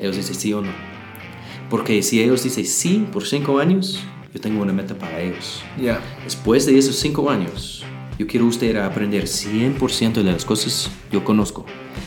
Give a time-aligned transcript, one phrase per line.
[0.00, 0.70] Ellos dicen sí o no.
[1.68, 4.00] Porque si ellos dicen sí por cinco años,
[4.34, 5.62] yo tengo una meta para ellos.
[5.80, 6.00] Ya.
[6.24, 7.84] Después de esos cinco años,
[8.18, 11.64] yo quiero usted aprender 100% de las cosas yo conozco.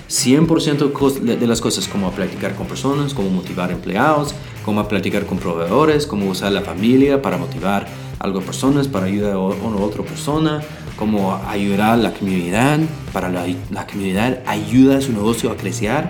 [0.09, 5.39] 100% cos- de las cosas como platicar con personas, cómo motivar empleados, cómo platicar con
[5.39, 7.87] proveedores, cómo usar la familia para motivar
[8.19, 10.61] a algo personas, para ayudar a una u otra persona,
[10.97, 12.79] cómo ayudar a la comunidad,
[13.11, 16.09] para la, la comunidad ayuda a su negocio a crecer,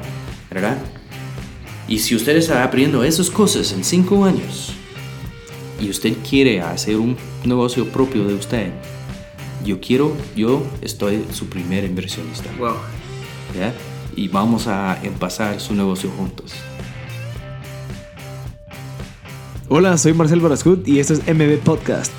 [0.52, 0.78] ¿verdad?
[1.88, 4.74] Y si usted está aprendiendo esas cosas en cinco años
[5.80, 8.72] y usted quiere hacer un negocio propio de usted,
[9.66, 12.50] yo quiero, yo estoy su primer inversionista.
[12.58, 12.76] Wow.
[13.58, 13.74] ¿ya?
[14.16, 16.54] Y vamos a empezar su negocio juntos.
[19.68, 22.12] Hola, soy Marcel Barascut y esto es MB Podcast.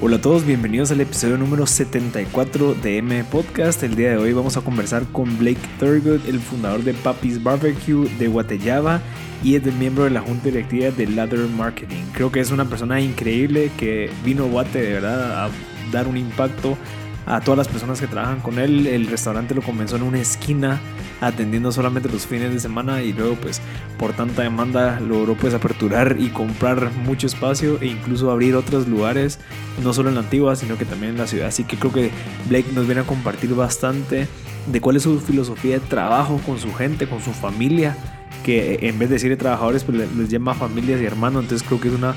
[0.00, 3.82] Hola a todos, bienvenidos al episodio número 74 de MB Podcast.
[3.82, 8.08] El día de hoy vamos a conversar con Blake Thurgood, el fundador de Papi's Barbecue
[8.16, 9.02] de Guatellaba
[9.42, 12.04] y es el miembro de la junta directiva de Ladder Marketing.
[12.12, 15.50] Creo que es una persona increíble que vino a Guate de verdad a
[15.90, 16.78] dar un impacto
[17.26, 18.86] a todas las personas que trabajan con él.
[18.86, 20.80] El restaurante lo comenzó en una esquina
[21.20, 23.60] atendiendo solamente los fines de semana y luego pues
[23.98, 29.38] por tanta demanda logró pues aperturar y comprar mucho espacio e incluso abrir otros lugares,
[29.82, 31.48] no solo en la antigua sino que también en la ciudad.
[31.48, 32.10] Así que creo que
[32.48, 34.28] Blake nos viene a compartir bastante
[34.70, 37.96] de cuál es su filosofía de trabajo con su gente, con su familia,
[38.44, 41.80] que en vez de decir trabajadores pues le- les llama familias y hermanos, entonces creo
[41.80, 42.14] que es una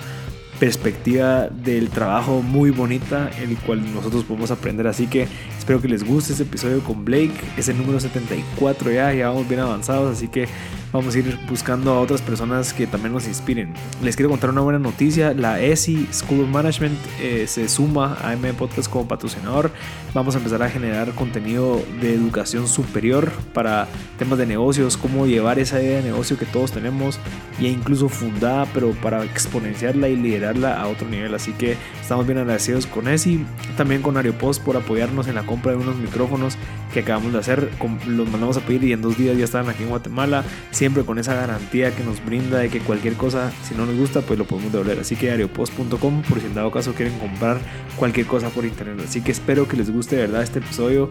[0.60, 5.28] perspectiva del trabajo muy bonita el cual nosotros podemos aprender así que
[5.62, 7.40] espero que les guste este episodio con Blake.
[7.56, 10.48] Es el número 74 ya ya vamos bien avanzados así que
[10.92, 13.74] vamos a ir buscando a otras personas que también nos inspiren.
[14.04, 15.34] Les quiero contar una buena noticia.
[15.34, 19.72] La ESI School of Management eh, se suma a M Podcast como patrocinador.
[20.14, 25.60] Vamos a empezar a generar contenido de educación superior para temas de negocios cómo llevar
[25.60, 27.20] esa idea de negocio que todos tenemos
[27.60, 31.34] ya incluso fundada pero para exponenciarla y liderarla a otro nivel.
[31.34, 33.46] Así que estamos bien agradecidos con ESI
[33.78, 36.56] también con Aeropost por apoyarnos en la compra de unos micrófonos
[36.94, 37.70] que acabamos de hacer
[38.08, 41.20] los mandamos a pedir y en dos días ya están aquí en Guatemala siempre con
[41.20, 44.46] esa garantía que nos brinda de que cualquier cosa si no nos gusta pues lo
[44.46, 45.00] podemos devolver.
[45.00, 47.60] Así que aeropost.com por si en dado caso quieren comprar
[47.98, 49.06] cualquier cosa por internet.
[49.06, 51.10] Así que espero que les guste de verdad este episodio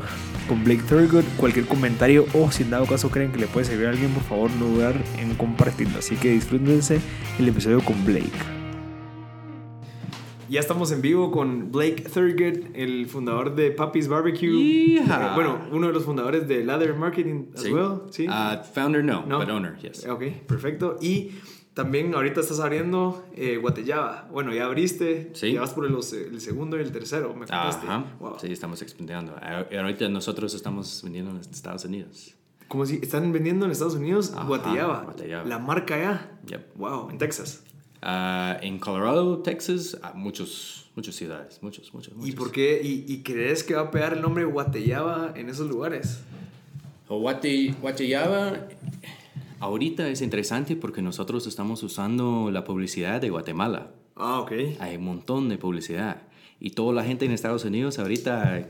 [0.49, 1.25] con Blake Thurgood.
[1.37, 4.23] Cualquier comentario o si en dado caso creen que le puede servir a alguien por
[4.23, 5.99] favor no dudar en compartirlo.
[5.99, 6.99] Así que disfrútense
[7.39, 8.60] el episodio con Blake
[10.51, 14.51] ya estamos en vivo con Blake Thurgood, el fundador de Papi's Barbecue.
[14.51, 15.23] Yeehaw.
[15.23, 17.73] Eh, bueno, uno de los fundadores de Ladder Marketing as Sí.
[17.73, 18.01] well.
[18.11, 18.27] Sí.
[18.29, 19.39] Uh, founder no, No.
[19.39, 20.05] but owner, yes.
[20.07, 20.97] Ok, perfecto.
[21.01, 21.31] Y
[21.73, 24.29] también ahorita estás abriendo eh, Guatellaba.
[24.33, 25.31] Bueno, ya abriste.
[25.35, 25.53] Sí.
[25.53, 27.87] Ya vas por el, el segundo y el tercero, me contaste.
[27.87, 28.05] Ajá.
[28.19, 28.37] Wow.
[28.41, 29.35] Sí, estamos expandiendo.
[29.41, 32.35] Ah, Ahorita nosotros estamos vendiendo en Estados Unidos.
[32.67, 35.03] Como si están vendiendo en Estados Unidos Ajá, Guatellaba.
[35.05, 35.45] Guatellaba.
[35.49, 36.39] La marca ya.
[36.47, 36.77] Yep.
[36.77, 37.65] Wow, en Texas.
[38.03, 42.29] Ah, en Colorado, Texas, ah, muchos, muchas ciudades, muchos, muchos, muchos.
[42.29, 42.81] ¿Y por qué?
[42.83, 46.21] ¿Y, y crees que va a pegar el nombre Guatellaba en esos lugares?
[47.09, 48.69] Guate, Guateyaba,
[49.59, 53.89] ahorita es interesante porque nosotros estamos usando la publicidad de Guatemala.
[54.17, 54.53] Ah, ok.
[54.79, 56.23] Hay un montón de publicidad.
[56.61, 58.67] Y toda la gente en Estados Unidos ahorita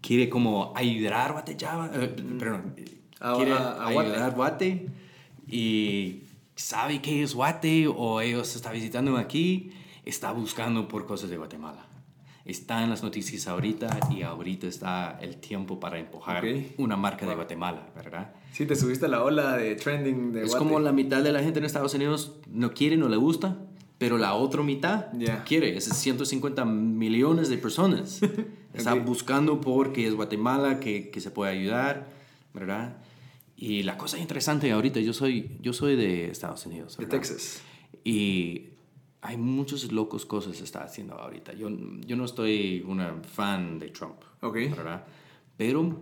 [0.00, 2.08] quiere como ayudar a Guateyaba, eh,
[2.38, 2.74] perdón,
[3.20, 4.08] A- quiere a- a Guate.
[4.10, 4.86] ayudar a Guate
[5.48, 6.22] y
[6.56, 9.70] sabe qué es Guate o ellos está visitando aquí,
[10.04, 11.86] está buscando por cosas de Guatemala.
[12.44, 16.44] Está en las noticias ahorita y ahorita está el tiempo para empujar
[16.78, 18.32] una marca de Guatemala, ¿verdad?
[18.52, 20.64] Sí, te subiste a la ola de trending de Es Guate.
[20.64, 23.56] como la mitad de la gente en Estados Unidos no quiere, no le gusta,
[23.98, 25.42] pero la otra mitad Ya.
[25.42, 25.76] quiere.
[25.76, 28.20] Es 150 millones de personas.
[28.74, 29.04] Está Ok.
[29.04, 32.06] buscando porque es Guatemala, que, que se puede ayudar,
[32.54, 32.98] ¿verdad?
[33.56, 36.96] Y la cosa interesante ahorita, yo soy, yo soy de Estados Unidos.
[36.98, 37.18] De ¿verdad?
[37.18, 37.62] Texas.
[38.04, 38.68] Y
[39.22, 41.54] hay muchas locos cosas que está haciendo ahorita.
[41.54, 41.68] Yo,
[42.06, 44.54] yo no estoy una fan de Trump, Ok.
[44.76, 45.06] ¿verdad?
[45.56, 46.00] Pero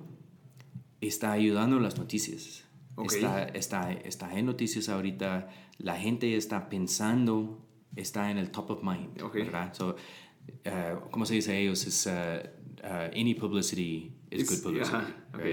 [1.01, 2.65] está ayudando en las noticias.
[2.97, 3.13] Ok.
[3.13, 5.49] Está, está, está en noticias ahorita.
[5.79, 7.65] La gente está pensando,
[7.97, 9.35] está en el top of mind, Ok.
[9.35, 9.73] ¿verdad?
[9.75, 9.91] So,
[10.67, 11.87] uh, ¿Cómo se dice ellos?
[11.87, 12.11] Es, uh,
[12.83, 14.97] uh, any publicity is It's- good publicity.
[14.97, 15.45] ajá, ok.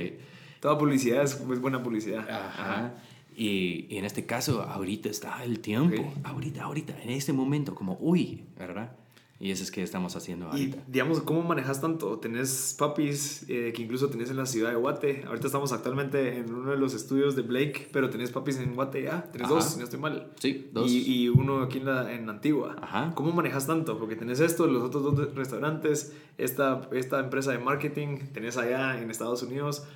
[0.62, 0.70] Okay?
[0.70, 2.28] Toda publicidad es, es buena publicidad.
[2.30, 2.94] Ajá.
[3.36, 6.02] Y, y en este caso, ahorita está el tiempo.
[6.02, 6.26] Ok.
[6.26, 8.92] Ahorita, ahorita, en este momento, como, uy, ¿verdad?
[9.40, 10.84] Y eso es que estamos haciendo Y ahorita.
[10.88, 12.20] digamos, ¿cómo manejas tanto?
[12.20, 15.24] Tenés papis eh, que incluso tenés en la ciudad de Guate.
[15.26, 19.02] Ahorita estamos actualmente en uno de los estudios de Blake, pero tenés papis en Guate
[19.02, 19.24] ya.
[19.32, 19.56] Tenés Ajá.
[19.56, 20.32] dos, si no estoy mal.
[20.40, 20.92] Sí, dos.
[20.92, 22.76] Y, y uno aquí en, la, en Antigua.
[22.80, 23.14] Ajá.
[23.16, 23.98] ¿Cómo manejas tanto?
[23.98, 29.10] Porque tenés esto, los otros dos restaurantes, esta, esta empresa de marketing, tenés allá en
[29.10, 29.88] Estados Unidos.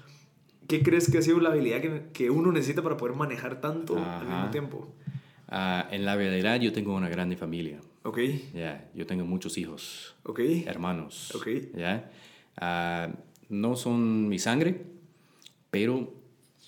[0.68, 3.96] ¿Qué crees que ha sido la habilidad que, que uno necesita para poder manejar tanto
[3.98, 4.26] al Ajá.
[4.26, 4.88] mismo tiempo?
[5.48, 7.80] Ah, en la realidad yo tengo una grande familia.
[8.04, 8.20] Ok,
[8.54, 11.34] Ya, yo tengo muchos hijos, ok, hermanos.
[11.36, 11.48] Ok.
[11.76, 12.12] Ya,
[12.58, 13.10] Ah,
[13.50, 14.82] no son mi sangre,
[15.72, 16.14] pero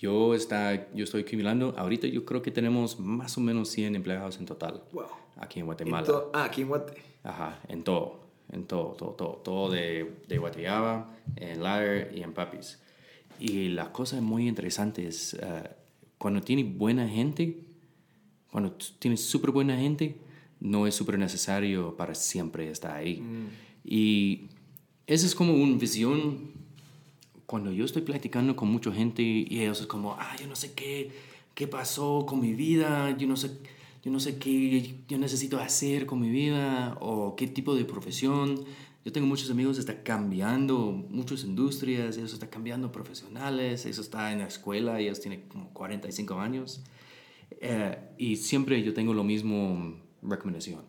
[0.01, 1.73] yo, está, yo estoy acumulando.
[1.77, 5.05] Ahorita yo creo que tenemos más o menos 100 empleados en total wow.
[5.38, 6.05] aquí en En Guatemala.
[6.05, 6.94] to- ah, aquí en Guate.
[7.23, 8.19] Ajá, en todo,
[8.51, 12.81] en todo, todo, todo, todo de, de Guatellaba, en Lair y en Papis.
[13.39, 15.69] Y la cosa muy interesante es, eh,
[16.18, 17.63] cuando tienes buena gente,
[18.51, 20.18] cuando tienes súper buena gente,
[20.60, 23.22] no es súper necesario para siempre estar ahí.
[23.84, 24.48] Y
[25.06, 26.51] esa es como una visión,
[27.45, 30.74] cuando yo estoy platicando con mucha gente y ellos es como, ah, yo no sé
[30.74, 31.12] qué,
[31.56, 33.51] qué pasó con mi vida, yo no sé,
[34.04, 38.63] yo no sé qué yo necesito hacer con mi vida o qué tipo de profesión.
[39.07, 44.33] Yo tengo muchos amigos que están cambiando muchas industrias, ellos están cambiando profesionales, ellos están
[44.33, 46.83] en la escuela, ellos tienen como 45 años.
[47.62, 50.81] Eh, y siempre yo tengo lo mismo recomendación.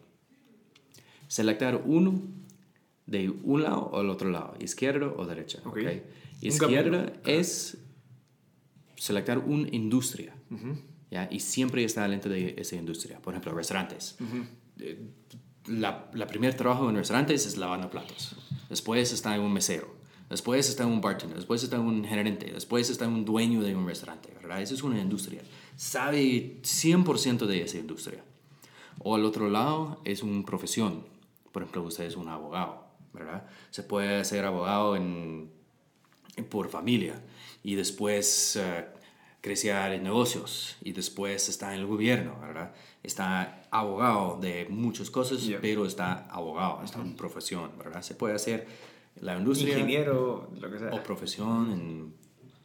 [1.28, 2.20] Selectar uno
[3.06, 5.60] de un lado o el otro lado, izquierda o derecha.
[5.64, 5.76] Ok.
[5.76, 5.76] ¿ok?
[5.76, 7.78] Un Izquierda es
[8.96, 10.34] selectar una industria.
[11.08, 11.28] ¿ya?
[11.30, 13.22] Y siempre está dentro de esa industria.
[13.22, 14.16] Por ejemplo, restaurantes.
[14.80, 15.08] Eh,
[15.68, 18.36] La, la primer trabajo en restaurantes es lavando platos.
[18.68, 19.94] Después está un mesero.
[20.28, 21.36] Después está un bartender.
[21.36, 22.52] Después está un gerente.
[22.52, 24.32] Después está un dueño de un restaurante.
[24.34, 24.60] ¿verdad?
[24.60, 25.42] Eso es una industria.
[25.76, 28.24] Sabe 100% de esa industria.
[28.98, 31.04] O al otro lado es una profesión.
[31.52, 32.88] Por ejemplo, usted es un abogado.
[33.12, 33.46] ¿verdad?
[33.70, 35.50] Se puede ser abogado en,
[36.48, 37.20] por familia
[37.62, 38.86] y después eh,
[39.40, 42.72] crecer en negocios y después está en el gobierno, ¿verdad?
[43.08, 45.60] Está abogado de muchas cosas, Yeah.
[45.62, 48.02] pero está abogado, está en profesión, ¿verdad?
[48.02, 48.66] Se puede hacer
[49.20, 50.90] la industria Ingeniero, lo que sea.
[50.92, 52.14] o profesión, en-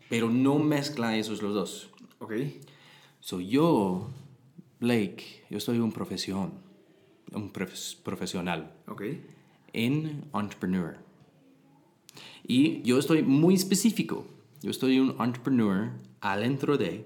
[0.09, 1.89] pero no mezcla esos los dos.
[2.19, 2.33] Ok,
[3.21, 4.09] So yo,
[4.81, 6.51] Blake, yo soy un profesión,
[7.31, 9.01] un profes- profesional ok.
[9.71, 10.97] en entrepreneur.
[12.45, 14.27] Y yo estoy muy específico.
[14.61, 17.05] Yo estoy un entrepreneur adentro de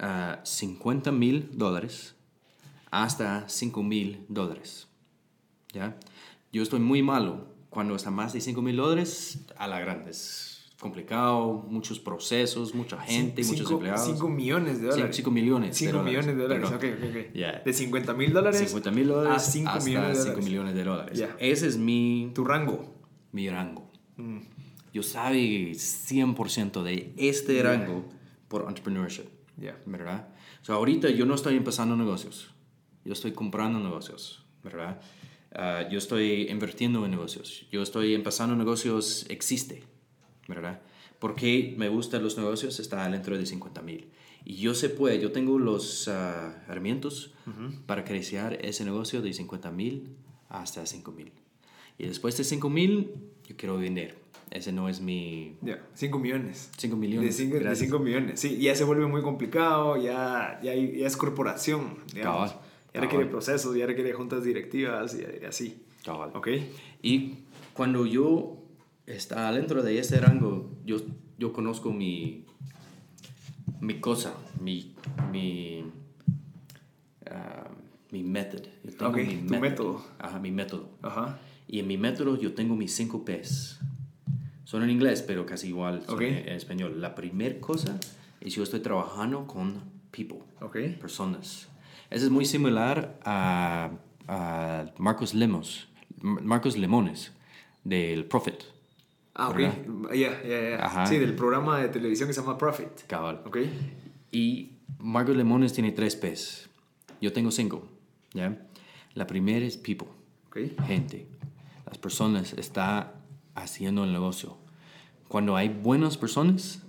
[0.00, 2.15] ah, 50 mil dólares
[2.90, 4.88] hasta 5 mil dólares.
[5.72, 5.96] ¿Ya?
[6.52, 10.10] Yo estoy muy malo cuando está más de 5 mil dólares a la grande.
[10.12, 14.06] Es complicado, muchos procesos, mucha gente, Cin- muchos cinco- empleados.
[14.06, 15.16] cinco millones de dólares.
[15.16, 15.70] 5 millones.
[15.70, 16.98] de 5 dólares, millones de dólares, perdón.
[16.98, 17.34] ok, ok, ok.
[17.34, 17.62] Ya.
[17.64, 20.44] De 50 mil dólares 50 mil dólares a 5 hasta millones de 5 dólares.
[20.50, 21.18] millones de dólares.
[21.18, 21.36] Ya.
[21.38, 22.94] Ese es mi, Tu rango.
[23.32, 23.90] mi rango.
[24.16, 24.38] Mm.
[24.92, 28.04] Yo sabe 100% de este rango
[28.48, 29.26] por entrepreneurship.
[29.86, 30.28] ¿Verdad?
[30.62, 32.54] O sea, ahorita yo no estoy empezando negocios.
[33.06, 34.44] Yo estoy comprando negocios.
[34.64, 35.00] ¿Verdad?
[35.54, 37.66] Ah, yo estoy invirtiendo en negocios.
[37.70, 39.84] Yo estoy empezando negocios, existe.
[40.48, 40.80] ¿Verdad?
[41.18, 44.08] Porque me gustan los negocios, está dentro de 50 mil.
[44.44, 47.30] Y yo se puede, yo tengo los ah, herramientas
[47.86, 50.08] para crecer ese negocio de 50 mil
[50.48, 51.32] hasta 5 mil.
[51.98, 53.14] Y después de 5 mil,
[53.48, 54.16] yo quiero vender.
[54.50, 55.56] Ese no es mi...
[55.62, 56.70] Ya, 5 millones.
[56.76, 57.36] 5 millones.
[57.36, 57.88] De 5 de gracias.
[57.88, 58.38] cinco millones.
[58.38, 62.52] Sí, ya se vuelve muy complicado, ya, ya, ya es corporación, digamos.
[62.52, 62.65] Cabal,
[62.96, 63.30] Ya requiere cabal.
[63.30, 65.82] procesos, ya requiere juntas directivas y, así.
[66.04, 66.30] Cabal.
[66.34, 66.48] ¿Ok?
[67.02, 67.34] Y
[67.74, 68.58] cuando yo
[69.06, 70.98] está dentro de ese rango, yo,
[71.38, 72.44] yo conozco mi,
[73.80, 74.94] mi cosa, mi,
[75.30, 75.84] mi,
[77.30, 77.68] ah,
[78.10, 78.62] mi método.
[78.84, 80.04] Yo tengo Ok, mi tu método.
[80.18, 80.88] Ajá, mi método.
[81.02, 81.38] Ajá.
[81.68, 83.78] Y en mi método yo tengo mis cinco P's.
[84.64, 86.22] Son en inglés, pero casi igual son Ok.
[86.22, 87.00] en español.
[87.00, 87.98] La primera cosa
[88.40, 90.76] es yo estoy trabajando con people Ok.
[91.00, 91.68] personas.
[92.10, 93.90] Eso es muy similar a,
[94.28, 95.88] a Marcos Lemos,
[96.20, 97.32] Marcos Lemones,
[97.84, 98.64] del Prophet.
[99.34, 99.56] Ah, ok.
[99.56, 99.74] ¿Verdad?
[100.14, 101.06] Ya, ya, ya.
[101.06, 103.02] Sí, del programa de televisión que se llama Profit.
[103.06, 103.42] Cabal.
[103.44, 103.58] Ok.
[104.32, 106.68] Y Marcos Lemones tiene tres P's.
[107.20, 107.86] Yo tengo cinco.
[108.32, 108.56] ¿ya?
[109.14, 110.08] La primera es people,
[110.48, 110.58] Ok.
[110.86, 111.26] gente.
[111.86, 113.14] Las personas está
[113.54, 114.56] haciendo el negocio.
[115.28, 116.82] Cuando hay buenas personas,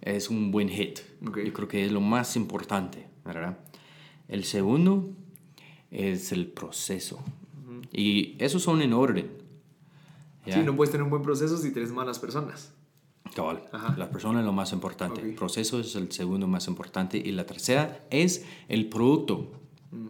[0.00, 1.00] es un buen hit.
[1.26, 1.38] Ok.
[1.44, 3.58] Yo creo que es lo más importante, ¿verdad?
[4.28, 5.10] El segundo
[5.90, 7.22] es el proceso.
[7.92, 9.30] Y esos son en orden.
[10.46, 10.54] ¿ya?
[10.54, 12.72] Sí, no puedes tener un buen proceso si tienes malas personas.
[13.34, 13.64] Cabal.
[13.72, 13.94] Ajá.
[13.96, 15.20] La persona es lo más importante.
[15.20, 17.18] El proceso es el segundo más importante.
[17.18, 19.52] Y la tercera es el producto.
[19.90, 20.08] Mm.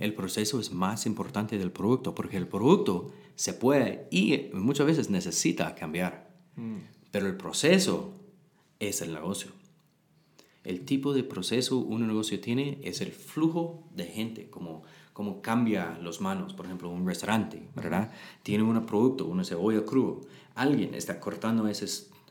[0.00, 5.10] El proceso es más importante del producto porque el producto se puede y muchas veces
[5.10, 6.30] necesita cambiar.
[6.56, 6.78] Mm.
[7.10, 8.14] Pero el proceso
[8.80, 9.50] es el negocio.
[10.64, 15.98] El tipo de proceso un negocio tiene es el flujo de gente, como, como cambia
[16.02, 16.54] los manos.
[16.54, 18.10] Por ejemplo, un restaurante, ¿verdad?
[18.42, 20.22] Tiene un producto, una cebolla crudo.
[20.54, 21.86] Alguien está cortando ese,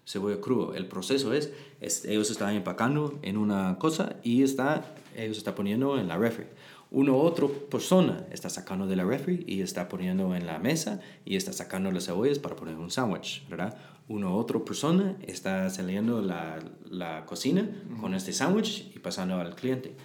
[0.06, 0.74] cebolla crudo.
[0.74, 6.00] El proceso es, es ellos están empacando en una cosa y está, ellos están poniendo
[6.00, 6.46] en la refri.
[6.90, 11.36] Una otra persona está sacando de la refri y está poniendo en la mesa y
[11.36, 13.76] está sacando las cebollas para poner un sándwich, ¿verdad?
[14.08, 17.70] Una otra persona está saliendo la, la cocina
[18.02, 19.96] con este sándwich y pasando al cliente.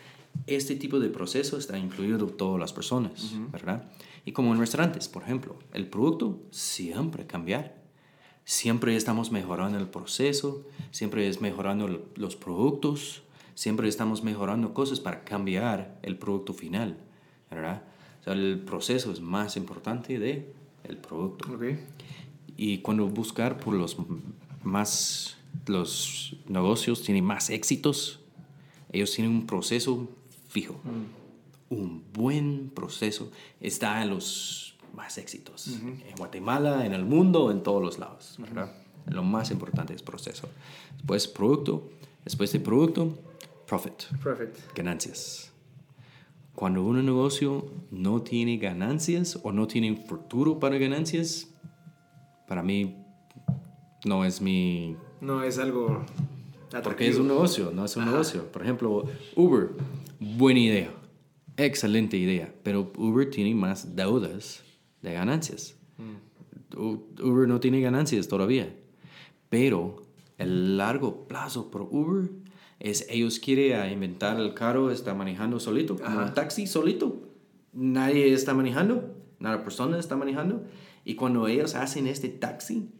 [0.46, 3.90] Este tipo de proceso está incluido todas las personas, ¿verdad?
[4.24, 7.76] Y como en restaurantes, por ejemplo, el producto siempre cambiar.
[8.44, 13.22] Siempre estamos mejorando el proceso, siempre es mejorando los productos,
[13.54, 16.96] siempre estamos mejorando cosas para cambiar el producto final,
[17.50, 17.82] ¿verdad?
[18.20, 20.52] O sea, el proceso es más importante de
[20.84, 21.52] el producto.
[21.52, 21.78] Okay.
[22.58, 23.96] Y cuando buscar por los
[24.64, 28.18] más, los negocios tienen más éxitos,
[28.92, 30.08] ellos tienen un proceso
[30.48, 30.78] fijo.
[31.70, 35.68] Un buen proceso está en los más éxitos.
[35.68, 38.74] En Guatemala, en el mundo, en todos los lados, ¿verdad?
[39.06, 40.48] Lo más importante es proceso.
[40.96, 41.88] Después producto,
[42.24, 43.16] después de producto,
[43.68, 44.04] Profit.
[44.22, 44.48] Profit.
[44.74, 45.52] Ganancias.
[46.54, 51.48] Cuando un negocio no tiene ganancias o no tiene futuro para ganancias,
[52.48, 52.96] para mí
[54.04, 54.96] no es mi...
[55.20, 56.04] No es algo...
[56.68, 56.82] Atractivo.
[56.82, 58.12] Porque es un negocio, no es un Ajá.
[58.12, 58.44] negocio.
[58.52, 59.04] Por ejemplo,
[59.36, 59.70] Uber,
[60.20, 60.90] buena idea,
[61.56, 64.62] excelente idea, pero Uber tiene más deudas
[65.00, 65.76] de ganancias.
[65.96, 66.76] Mm.
[67.22, 68.74] Uber no tiene ganancias todavía,
[69.48, 70.02] pero
[70.36, 72.30] el largo plazo por Uber
[72.80, 77.22] es ellos quieren inventar el carro, está manejando solito, como un taxi solito.
[77.72, 80.64] Nadie está manejando, nada persona está manejando.
[81.08, 82.90] Y cuando ellos hacen este taxi,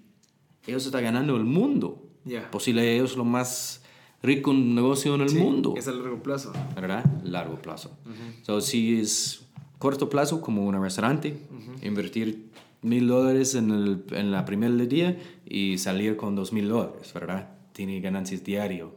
[0.67, 2.09] ellos están ganando el mundo.
[2.25, 2.51] Yeah.
[2.51, 3.83] Posible ellos lo más
[4.23, 5.75] rico negocio en el sí, mundo.
[5.77, 6.55] Es a largo plazo.
[6.75, 7.05] ¿Verdad?
[7.23, 7.99] Largo plazo.
[8.07, 8.45] Uh -huh.
[8.47, 9.43] so, si es
[9.79, 11.37] corto plazo, como un restaurante,
[11.83, 12.49] invertir
[12.81, 17.59] mil dólares en, el, en la primera día y salir con dos mil dólares, ¿verdad?
[17.75, 18.95] Tiene ganancias diario.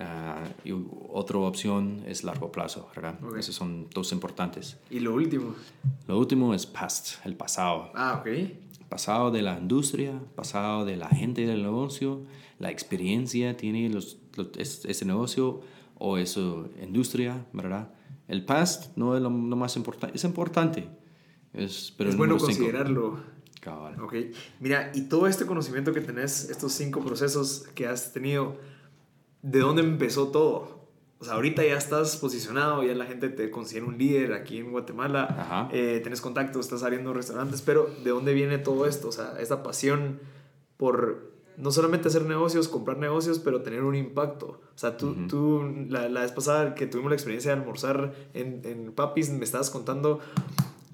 [0.00, 0.72] Uh, y
[1.10, 3.22] otra opción es largo plazo, ¿verdad?
[3.22, 3.40] Okay.
[3.40, 4.78] Esos son dos importantes.
[4.88, 5.54] ¿Y lo último?
[6.08, 7.92] Lo último es past, el pasado.
[7.94, 8.88] Ah, ok.
[8.88, 12.22] Pasado de la industria, pasado de la gente del negocio,
[12.58, 15.60] la experiencia tiene los, los, ese negocio
[15.98, 16.40] o esa
[16.82, 17.92] industria, ¿verdad?
[18.26, 20.88] El past no es lo, lo más importante, es importante.
[21.52, 23.20] Es, pero es bueno considerarlo.
[23.60, 24.00] Cabal.
[24.00, 24.14] Ok.
[24.60, 28.56] Mira, y todo este conocimiento que tenés, estos cinco procesos que has tenido,
[29.42, 30.80] ¿de dónde empezó todo?
[31.18, 34.72] O sea, ahorita ya estás posicionado, ya la gente te considera un líder aquí en
[34.72, 39.08] Guatemala, eh, tienes contactos, estás abriendo restaurantes, pero ¿de dónde viene todo esto?
[39.08, 40.18] O sea, esta pasión
[40.78, 44.62] por no solamente hacer negocios, comprar negocios, pero tener un impacto.
[44.74, 45.28] O sea, tú, uh -huh.
[45.28, 49.44] tú la, la, vez pasada que tuvimos la experiencia de almorzar en, en Papis, me
[49.44, 50.20] estabas contando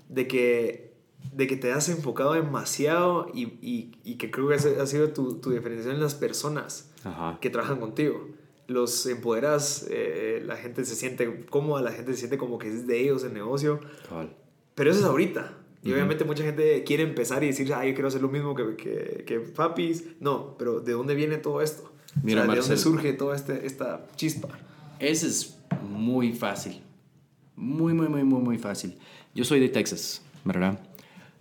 [0.08, 0.96] de que,
[1.32, 5.36] de que te has enfocado demasiado y, y, y que creo que ha sido tu,
[5.36, 7.38] tu diferenciación en las personas Ajá.
[7.40, 8.28] que trabajan contigo
[8.68, 12.86] los empoderas, eh, la gente se siente cómoda, la gente se siente como que es
[12.86, 13.80] de ellos el negocio.
[14.74, 15.54] Pero eso es ahorita.
[15.82, 15.94] Y uh -huh.
[15.94, 19.24] obviamente mucha gente quiere empezar y decir, ah, yo quiero hacer lo mismo que, que,
[19.24, 20.04] que Papis.
[20.20, 21.92] No, pero ¿de dónde viene todo esto?
[22.22, 24.48] Mira, o sea, ¿De Marcel, dónde surge toda este, esta chispa?
[24.98, 26.82] Eso es muy fácil.
[27.54, 28.98] Muy, muy, muy, muy, muy fácil.
[29.34, 30.78] Yo soy de Texas, ¿verdad?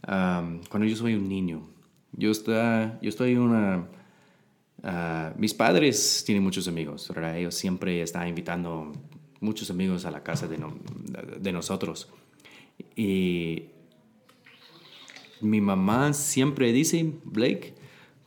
[0.07, 1.67] Um, cuando yo soy un niño,
[2.11, 3.87] yo, está, yo estoy en una
[4.85, 7.35] Uh, mis padres tienen muchos amigos, ¿verdad?
[7.39, 8.91] Ellos siempre están invitando
[9.39, 10.75] muchos amigos a la casa de, no,
[11.39, 12.07] de nosotros.
[12.95, 13.63] Y
[15.41, 17.73] mi mamá siempre dice, Blake,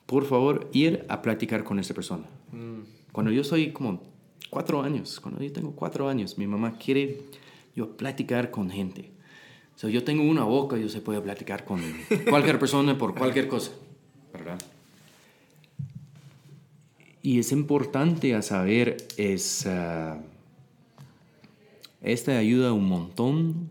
[0.06, 2.24] por favor, ir a platicar con esta persona.
[2.50, 2.80] Mm.
[3.12, 4.02] Cuando yo soy como
[4.50, 7.22] cuatro años, cuando yo tengo cuatro años, mi mamá quiere
[7.76, 9.12] yo platicar con gente.
[9.76, 11.80] So, yo tengo una boca, yo se puede platicar con
[12.28, 13.70] cualquier persona por cualquier cosa,
[14.32, 14.58] ¿verdad?
[17.22, 20.20] Y es importante a saber, es, uh,
[22.00, 23.70] esta ayuda un montón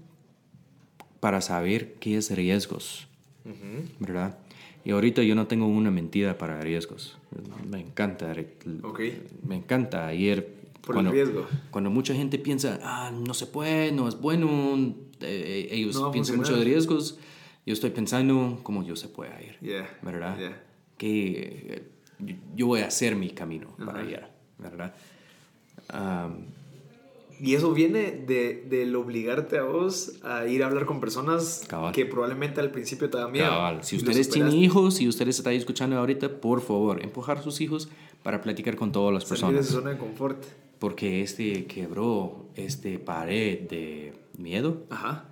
[1.19, 3.07] para saber qué es riesgos,
[3.45, 3.89] uh -huh.
[3.99, 4.37] ¿verdad?
[4.83, 7.17] Y ahorita yo no tengo una mentira para riesgos.
[7.69, 8.33] Me encanta,
[8.83, 9.21] okay.
[9.45, 11.45] me encanta ayer por cuando, el riesgo.
[11.71, 16.37] Cuando mucha gente piensa, ah, no se puede, no es bueno, eh, ellos no piensan
[16.37, 17.19] mucho de riesgos,
[17.65, 19.89] yo estoy pensando cómo yo se puede ir, yeah.
[20.01, 20.37] ¿verdad?
[20.37, 20.63] Yeah.
[20.97, 21.96] Que
[22.55, 24.93] yo voy a hacer mi camino para allá, ¿verdad?
[25.93, 26.45] Um,
[27.39, 31.93] y eso viene de, del obligarte a vos a ir a hablar con personas cabal.
[31.93, 33.47] que probablemente al principio te da miedo.
[33.47, 33.83] Cabal.
[33.83, 37.89] Si ustedes tienen hijos, si ustedes están escuchando ahorita, por favor, empujar a sus hijos
[38.23, 39.65] para platicar con todas las Salir personas.
[39.65, 40.43] de su zona de confort.
[40.79, 44.83] Porque este quebró este pared de miedo.
[44.89, 45.25] Ajá.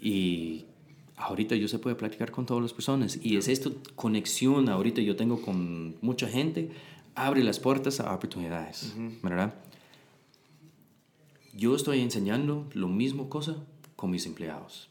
[0.00, 0.66] Y
[1.20, 5.16] ahorita yo se puede platicar con todas las personas y es esta conexión ahorita yo
[5.16, 6.70] tengo con mucha gente
[7.14, 9.54] abre las puertas a oportunidades, ¿verdad?
[11.52, 13.56] Yo estoy enseñando lo mismo cosa
[13.96, 14.88] con mis empleados.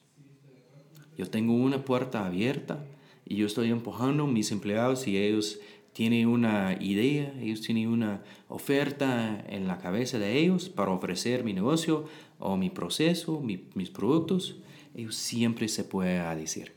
[1.17, 2.85] Yo tengo una puerta abierta
[3.25, 5.59] y yo estoy empujando a mis empleados y ellos
[5.93, 11.53] tienen una idea, ellos tienen una oferta en la cabeza de ellos para ofrecer mi
[11.53, 12.05] negocio
[12.37, 14.57] o mi proceso, mis productos,
[14.95, 16.73] ellos siempre se pueden decir.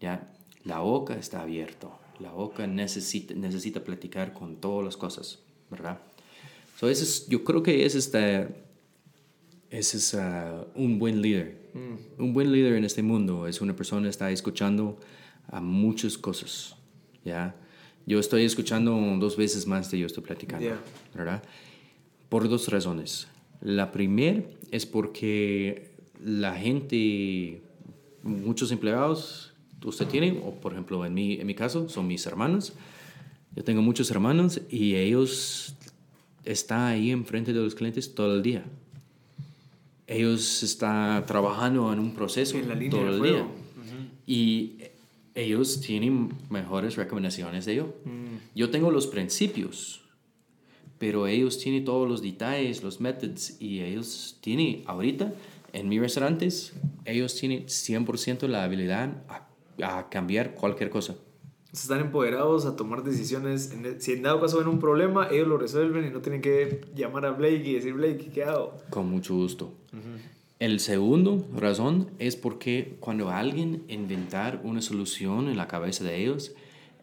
[0.00, 0.32] ¿Ya?
[0.64, 1.88] La boca está abierta,
[2.20, 6.00] la boca necesita, necesita platicar con todas las cosas, ¿verdad?
[6.78, 8.48] So, es, yo creo que ese, está,
[9.70, 11.70] ese es uh, un buen líder.
[11.74, 12.22] Mm.
[12.22, 14.98] Un buen líder en este mundo es una persona que está escuchando
[15.48, 16.76] a muchas cosas,
[17.24, 17.56] ¿ya?
[18.06, 20.70] Yo estoy escuchando dos veces más de yo estoy platicando,
[21.14, 21.42] ¿verdad?
[22.28, 23.28] Por dos razones.
[23.60, 25.87] La primera es porque
[26.24, 27.62] la gente,
[28.22, 29.52] muchos empleados,
[29.84, 32.72] usted tiene, o por ejemplo en mi, en mi caso, son mis hermanos.
[33.54, 35.74] Yo tengo muchos hermanos y ellos
[36.44, 38.64] están ahí enfrente de los clientes todo el día.
[40.06, 42.56] Ellos están trabajando en un proceso
[42.90, 43.46] todo el día.
[44.26, 44.76] Y
[45.34, 47.94] ellos tienen mejores recomendaciones de yo.
[48.04, 48.38] Mm.
[48.54, 50.02] Yo tengo los principios,
[50.98, 55.32] pero ellos tienen todos los detalles, los métodos, y ellos tienen, ahorita,
[55.72, 56.72] en mis restaurantes,
[57.04, 59.48] ellos tienen 100% la habilidad a,
[59.82, 61.16] a, cambiar cualquier cosa.
[61.72, 63.72] Están empoderados a tomar decisiones.
[63.72, 66.80] E, si en dado caso ven un problema, ellos lo resuelven y no tienen que
[66.94, 68.78] llamar a Blake y decir, Blake, ¿qué hago?
[68.90, 69.72] Con mucho gusto.
[70.58, 76.52] El segundo razón es porque cuando alguien inventar una solución en la cabeza de ellos,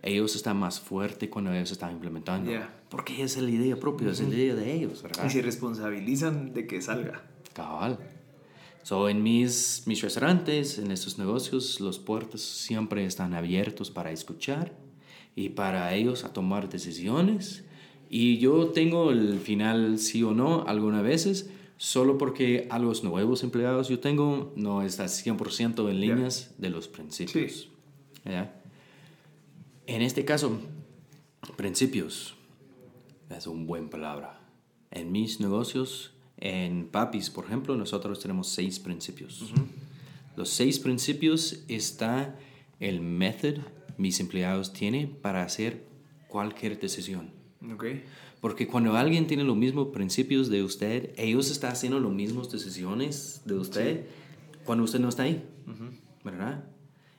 [0.01, 2.51] ellos están más fuertes cuando ellos están implementando.
[2.89, 5.25] Porque es la idea propia, es la idea de ellos, ¿verdad?
[5.25, 7.24] Y se responsabilizan de que salga.
[7.53, 7.98] Cabal.
[8.85, 14.77] So, en mis, mis restaurantes, en estos negocios, los puertos siempre están abiertos para escuchar
[15.35, 17.63] y para ellos a tomar decisiones.
[18.11, 23.41] Y yo tengo el final sí o no algunas veces, solo porque a los nuevos
[23.41, 27.69] empleados yo tengo no está 100% en líneas de los principios.
[29.87, 30.59] En este caso,
[31.57, 32.35] principios
[33.35, 34.41] es un buen palabra.
[34.91, 39.51] En mis negocios, en Papis, por ejemplo, nosotros tenemos seis principios.
[40.35, 42.35] Los seis principios está
[42.79, 43.61] el método
[43.98, 45.85] mis empleados tienen para hacer
[46.27, 47.29] cualquier decisión.
[47.74, 48.03] Okay.
[48.41, 53.41] Porque cuando alguien tiene los mismos principios de usted, ellos están haciendo las mismas decisiones
[53.45, 54.05] de usted
[54.65, 55.43] cuando usted no está ahí.
[56.24, 56.65] ¿Verdad?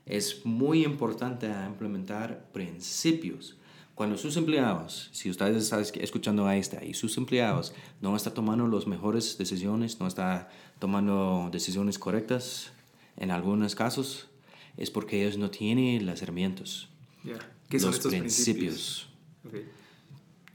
[0.04, 3.56] Es muy importante implementar principios.
[3.96, 8.68] Cuando sus empleados, si ustedes están escuchando a esta y sus empleados no están tomando
[8.68, 12.72] las mejores decisiones, no están tomando decisiones correctas
[13.16, 14.28] en algunos casos,
[14.76, 16.88] es porque ellos no tienen las herramientas.
[17.70, 19.08] ¿Qué son los estos principios?
[19.40, 19.74] principios?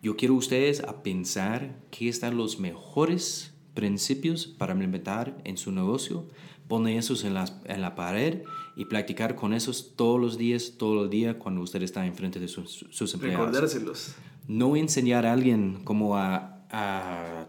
[0.03, 6.27] Yo quiero ustedes a pensar qué están los mejores principios para implementar en su negocio,
[6.67, 8.43] poner esos en, en la pared
[8.81, 12.47] y practicar con esos todos los días, todo el día cuando usted está enfrente de
[12.47, 13.45] sus, sus empleados.
[13.45, 14.15] Recordárselos.
[14.47, 17.47] No enseñar a alguien cómo a, a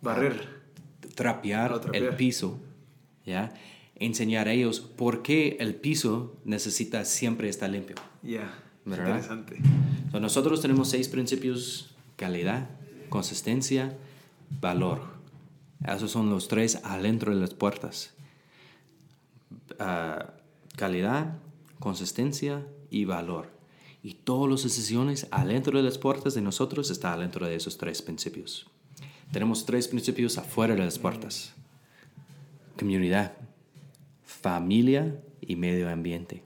[0.00, 0.48] barrer,
[1.14, 2.58] trapear, el piso,
[3.26, 3.52] ¿ya?
[3.96, 7.96] Enseñar a ellos por qué el piso necesita siempre estar limpio.
[8.22, 8.50] Ya.
[8.86, 9.58] Interesante.
[10.18, 12.70] nosotros tenemos seis principios, calidad,
[13.10, 13.94] consistencia,
[14.58, 15.02] valor.
[15.86, 18.14] Esos son los tres adentro de las puertas.
[19.78, 20.34] Ah,
[20.76, 21.38] calidad,
[21.78, 23.50] consistencia y valor.
[24.02, 28.02] Y todas las decisiones adentro de las puertas de nosotros están adentro de esos tres
[28.02, 28.66] principios.
[29.32, 31.52] Tenemos tres principios afuera de las puertas.
[32.78, 33.34] Comunidad,
[34.24, 36.42] familia y medio ambiente.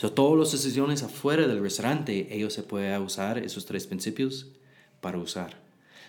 [0.00, 4.52] So, todas las decisiones afuera del restaurante, ellos se pueden usar esos tres principios
[5.00, 5.60] para usar.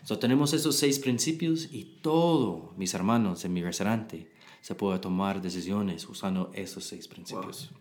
[0.04, 4.30] So, tenemos esos seis principios y todo, mis hermanos, en mi restaurante,
[4.62, 7.72] se puede tomar decisiones usando esos seis principios.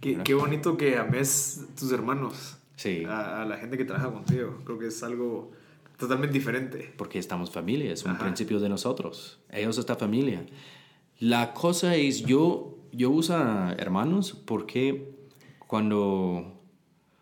[0.00, 2.56] Qué, qué, bonito que ames tus hermanos.
[2.76, 3.04] Sí.
[3.08, 4.58] A, la gente que trabaja contigo.
[4.64, 5.52] Creo que es algo
[5.96, 6.92] totalmente diferente.
[6.96, 9.38] Porque estamos familia, es un principio de nosotros.
[9.50, 10.44] Ellos esta familia.
[11.20, 13.36] La cosa es, yo, yo uso
[13.78, 15.14] hermanos porque
[15.68, 16.60] cuando,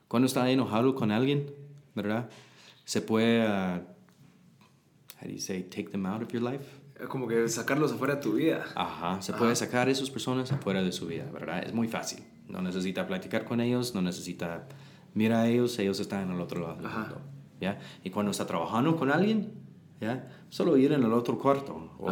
[0.09, 1.53] cuando está enojado con alguien,
[1.95, 2.31] ¿verdad?
[2.85, 3.83] Se puede, uh,
[5.21, 6.80] how do you say, take them out of your life?
[7.09, 8.65] Como que sacarlos afuera de tu vida.
[8.75, 11.63] Ajá, se puede sacar a esas personas afuera de su vida, ¿verdad?
[11.65, 12.25] Es muy fácil.
[12.49, 14.67] No necesita platicar con ellos, no necesita
[15.15, 17.21] mira a ellos, ellos están en el otro lado del mundo,
[17.61, 17.79] ¿ya?
[18.05, 19.53] Y cuando está trabajando con alguien,
[20.01, 20.29] ¿ya?
[20.49, 22.11] Solo ir en el otro cuarto o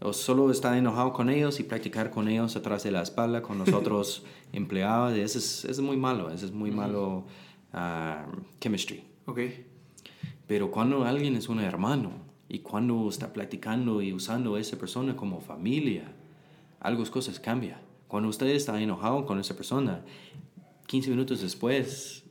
[0.00, 3.58] o solo estar enojado con ellos y practicar con ellos atrás de la espalda con
[3.58, 7.24] los otros empleados, eso es, es, muy malo, eso es muy malo
[7.72, 9.40] uh, chemistry, Ok.
[10.46, 12.12] Pero cuando alguien es un hermano
[12.48, 16.12] y cuando está platicando y usando a esa persona como familia,
[16.80, 17.80] algo cosas cambia.
[18.08, 20.02] Cuando usted está enojado con esa persona,
[20.86, 22.24] 15 minutos después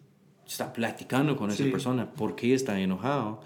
[0.48, 1.70] está platicando con esa Sí.
[1.72, 3.42] persona por qué está enojado,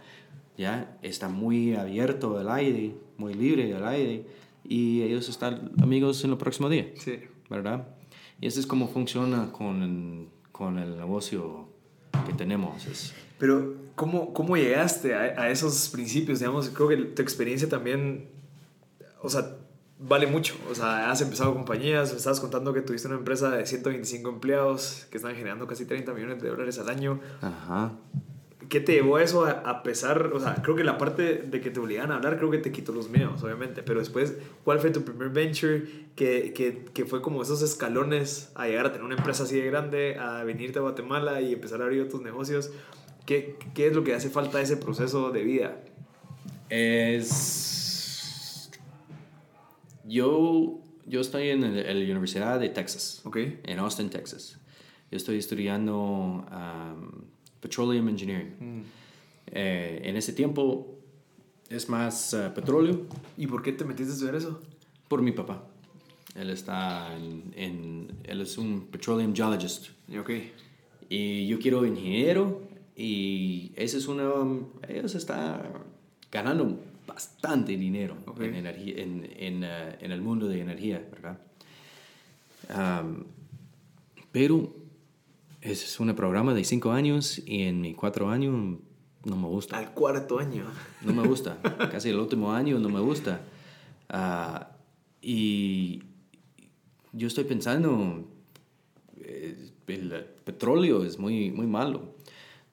[0.57, 4.25] ya está muy abierto al aire, muy libre al aire
[4.63, 6.87] y ellos están amigos en el próximo día.
[6.95, 7.13] Sí.
[7.49, 7.87] ¿verdad?
[8.39, 11.67] Y eso es como funciona con, con el negocio
[12.27, 12.85] que tenemos.
[12.85, 16.39] Es, Pero, ¿cómo, cómo llegaste a, a esos principios?
[16.39, 18.29] Digamos, creo que tu experiencia también,
[19.21, 19.57] o sea,
[19.99, 20.55] vale mucho.
[20.71, 25.05] O sea, has empezado compañías, me estabas contando que tuviste una empresa de 125 empleados
[25.11, 27.19] que están generando casi 30 millones de dólares al año.
[27.41, 27.91] ajá.
[28.69, 30.29] ¿Qué te llevó a eso a, pesar?
[30.31, 32.71] O sea, creo que la parte de que te obligan a hablar, creo que te
[32.71, 33.81] quitó los miedos, obviamente.
[33.81, 38.67] Pero después, ¿cuál fue tu primer venture que, que, que fue como esos escalones a
[38.67, 41.85] llegar a tener una empresa así de grande, a venirte a Guatemala y empezar a
[41.85, 42.69] abrir otros negocios?
[43.29, 45.83] ¿Qué, ¿Qué es lo que hace falta a ese proceso de vida?
[46.69, 48.71] Es...
[50.03, 53.37] Yo, yo estoy en el- en la Universidad de Texas, Ok.
[53.63, 54.57] en Austin, Texas.
[55.11, 55.95] Yo estoy estudiando
[56.51, 57.11] um,
[57.59, 58.83] Petroleum Engineering.
[59.45, 60.97] Eh, en ese tiempo
[61.69, 63.05] es más uh, petróleo
[63.37, 64.59] ¿Y por qué te metiste a estudiar eso?
[65.07, 65.63] por mi papá.
[66.35, 69.89] Él está en, en- él es un petroleum geologist.
[70.19, 70.31] Ok.
[71.09, 72.61] Y yo quiero ingeniero
[72.99, 74.29] y ese es una...
[74.89, 75.61] Ellos están
[76.29, 78.41] ganando bastante dinero Ok.
[78.41, 81.39] en, energía, en, en, eh, en el mundo de energía, ¿verdad?
[82.67, 83.23] Am,
[84.33, 84.75] pero
[85.61, 88.79] es un programa de cinco años y en mi cuatro años
[89.23, 89.77] no me gusta.
[89.77, 90.65] Al cuarto año.
[91.01, 91.57] No me gusta.
[91.91, 93.39] Casi el último año no me gusta.
[94.09, 94.71] Ah,
[95.21, 96.03] y
[97.13, 98.27] yo estoy pensando,
[99.21, 102.08] eh, el petróleo es muy, muy malo.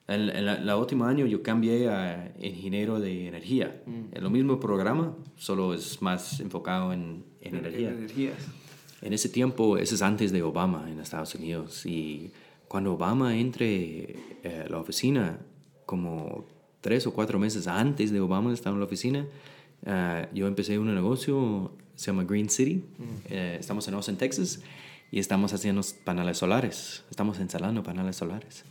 [0.07, 3.81] En, en la, la última año yo cambié a ingeniero de energía.
[3.85, 7.89] En lo mismo programa, solo es más enfocado en, en energía.
[7.89, 8.37] Energías.
[9.01, 11.85] En ese tiempo, eso es antes de Obama en Estados Unidos.
[11.85, 12.31] Y
[12.67, 15.39] cuando Obama entre eh, a la oficina,
[15.85, 16.45] como
[16.81, 19.25] tres o cuatro meses antes de Obama estar en la oficina,
[19.85, 22.83] eh, yo empecé un negocio, se llama Green City.
[23.29, 24.61] Eh, estamos en Austin, Texas,
[25.11, 27.03] y estamos haciendo paneles solares.
[27.09, 28.63] Estamos instalando paneles solares.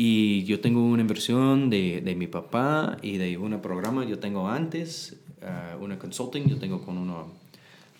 [0.00, 4.46] Y yo tengo una inversión de, de mi papá y de un programa yo tengo
[4.46, 7.32] antes, eh, una consulting, yo tengo con uno,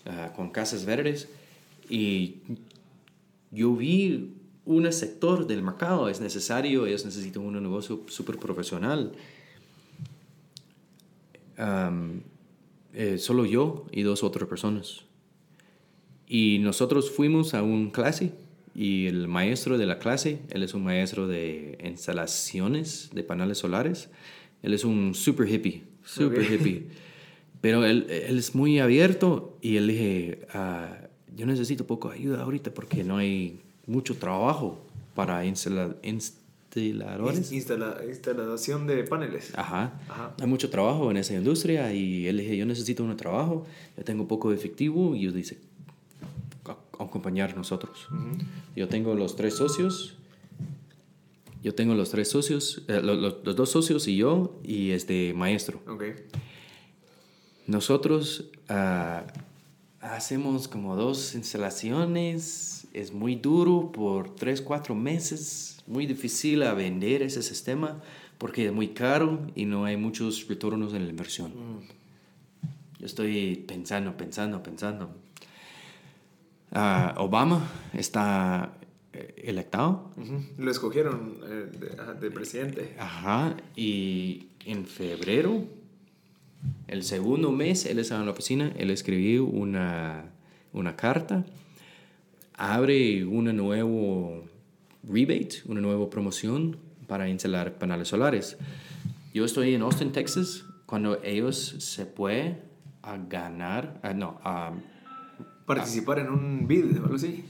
[0.05, 1.27] eh, con Casas Verdes.
[1.89, 2.37] Y
[3.51, 4.33] yo vi
[4.63, 9.11] un sector del mercado, es necesario, ellos necesitan un negocio súper profesional.
[12.93, 15.01] Eh, solo yo y dos otras personas.
[16.29, 18.31] Y nosotros fuimos a un clase
[18.75, 24.09] y el maestro de la clase, él es un maestro de instalaciones de paneles solares.
[24.63, 26.51] Él es un super hippie, super Ok.
[26.51, 26.87] hippie.
[27.61, 30.97] Pero él, él es muy abierto y él dije, "Ah,
[31.35, 37.51] yo necesito poco ayuda ahorita porque no hay mucho trabajo para instala- instaladores.
[37.51, 39.51] Instala- instalación de paneles.
[39.55, 39.99] Ajá.
[40.07, 40.35] Ajá.
[40.39, 43.65] Hay mucho trabajo en esa industria y él dije, yo necesito un trabajo,
[43.97, 45.68] yo tengo poco efectivo y yo dice, "A-
[46.99, 48.07] acompañar nosotros.
[48.75, 50.15] Yo tengo los tres socios,
[51.63, 55.33] yo tengo los tres socios, eh, lo- lo- los dos socios y yo y este
[55.33, 55.81] maestro.
[55.87, 56.03] Ok.
[57.67, 59.25] Nosotros ah,
[60.01, 67.21] hacemos como dos instalaciones, es muy duro por tres, cuatro meses, muy difícil a vender
[67.21, 68.01] ese sistema
[68.37, 71.51] porque es muy caro y no hay muchos retornos en la inversión.
[72.99, 75.13] Yo estoy pensando, pensando, pensando.
[76.71, 78.73] Ah, Obama está
[79.13, 80.11] eh, electado.
[80.17, 80.43] Ujú.
[80.57, 81.65] Lo escogieron eh,
[82.19, 82.95] de, presidente.
[82.99, 85.63] Ajá, y en febrero,
[86.87, 90.25] el segundo mes, él estaba en la oficina, él escribió una,
[90.73, 91.45] una carta,
[92.53, 94.43] abre una nuevo
[95.03, 96.77] rebate, una nueva promoción
[97.07, 98.57] para instalar paneles solares.
[99.33, 102.61] Yo estoy en Austin, Texas, cuando ellos se pueden
[103.01, 104.73] a ganar, ah, no, a
[105.75, 107.45] Participar en un bid o algo así.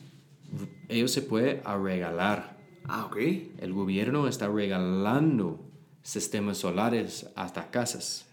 [0.88, 3.18] ellos se pueden a regalar Ah, ok.
[3.60, 5.60] El gobierno está regalando
[6.02, 8.26] sistemas solares hasta casas.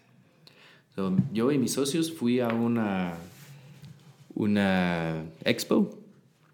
[0.94, 3.14] So, yo y mis socios fui a una,
[4.34, 5.98] una expo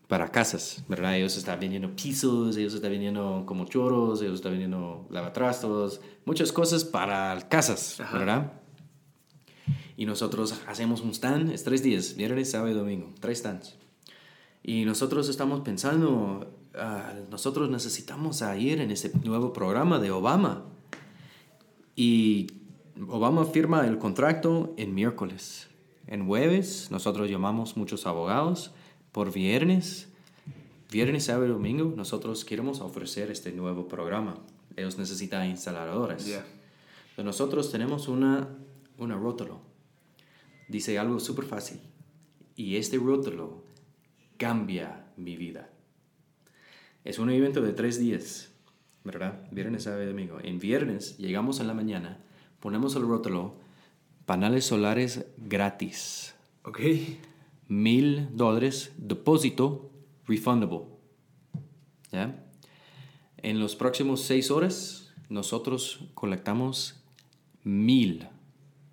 [0.08, 1.16] para casas, ¿verdad?
[1.16, 6.84] Ellos están vendiendo pisos, ellos están vendiendo como chorros, ellos están vendiendo lavatrastos, muchas cosas
[6.84, 8.18] para casas, Ajá.
[8.18, 8.52] ¿verdad?
[9.96, 13.76] Y nosotros hacemos un stand, es tres días, viernes, sábado y domingo, tres stands.
[14.62, 20.64] Y nosotros estamos pensando, ah, nosotros necesitamos a ir en ese nuevo programa de Obama
[21.96, 22.46] Y
[23.08, 25.68] Obama firma el contrato en miércoles.
[26.06, 28.72] En jueves nosotros llamamos muchos abogados.
[29.12, 30.08] Por viernes,
[30.90, 34.36] viernes, sábado y domingo, nosotros queremos ofrecer este nuevo programa.
[34.76, 36.26] Ellos necesitan instaladores.
[36.26, 38.48] Entonces, Nosotros tenemos una,
[38.98, 39.71] una rótulo.
[40.72, 41.80] Dice algo súper fácil.
[42.56, 43.62] Y este rótulo
[44.38, 45.70] cambia mi vida.
[47.04, 48.50] Es un evento de tres días,
[49.04, 49.46] ¿verdad?
[49.50, 50.38] Viernes, sábado y domingo.
[50.42, 52.24] En viernes llegamos en la mañana,
[52.58, 53.56] ponemos el rótulo,
[54.24, 56.34] paneles solares gratis.
[56.64, 56.80] Ok.
[57.68, 59.90] Mil dólares, depósito,
[60.26, 60.86] refundable.
[62.12, 62.46] ¿Ya?
[63.36, 67.04] En los próximos seis horas, nosotros colectamos
[67.62, 68.26] mil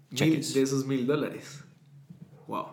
[0.10, 0.54] Mil cheques.
[0.54, 1.64] de esos mil dólares.
[2.50, 2.66] Wow.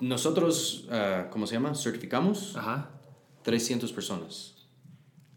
[0.00, 1.74] Nosotros, ah, ¿cómo se llama?
[1.74, 2.90] Certificamos Ajá.
[3.42, 4.54] 300 personas.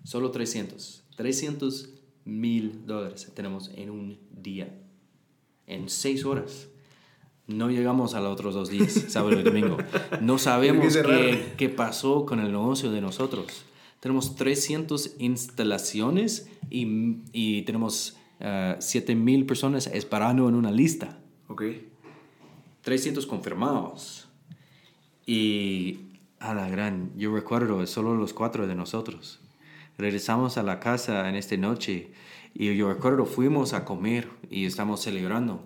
[0.04, 1.04] Solo 300.
[1.18, 1.90] 300
[2.24, 4.82] mil dólares tenemos en un día.
[5.68, 6.70] En seis horas.
[7.48, 9.78] No llegamos a los otros dos días, sábado y domingo.
[10.22, 13.66] No sabemos qué, qué pasó con el negocio de nosotros.
[14.00, 18.16] Tenemos 300 instalaciones y, y tenemos
[18.80, 21.20] 7 mil personas esperando en una lista.
[21.48, 21.64] Ok.
[22.82, 24.28] 300 confirmados.
[25.26, 26.00] Y
[26.40, 29.40] a la gran, yo recuerdo, solo los cuatro de nosotros.
[29.98, 32.12] Regresamos a la casa en esta noche
[32.54, 35.64] y yo recuerdo, fuimos a comer y estamos celebrando.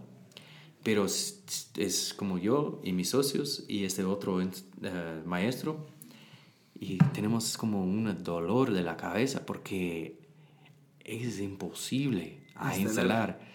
[0.83, 1.43] Pero es,
[1.77, 4.49] es como yo y mis socios y este otro eh,
[5.25, 5.87] maestro.
[6.73, 10.17] Y tenemos como un dolor de la cabeza porque
[11.03, 13.48] es imposible a Instalar.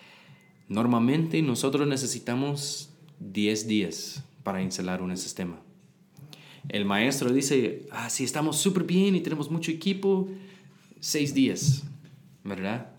[0.69, 5.61] Normalmente nosotros necesitamos 10 días para instalar un sistema.
[6.69, 10.29] El maestro dice, ah, si estamos súper bien y tenemos mucho equipo,
[11.01, 11.83] 6 días,
[12.43, 12.91] ¿verdad?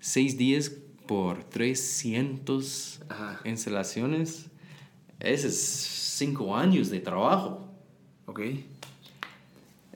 [0.00, 0.70] 6 días
[1.06, 3.40] por 300 Ajá.
[3.44, 4.46] instalaciones,
[5.18, 5.56] ese es
[6.18, 7.66] 5 años de trabajo
[8.26, 8.40] Ok.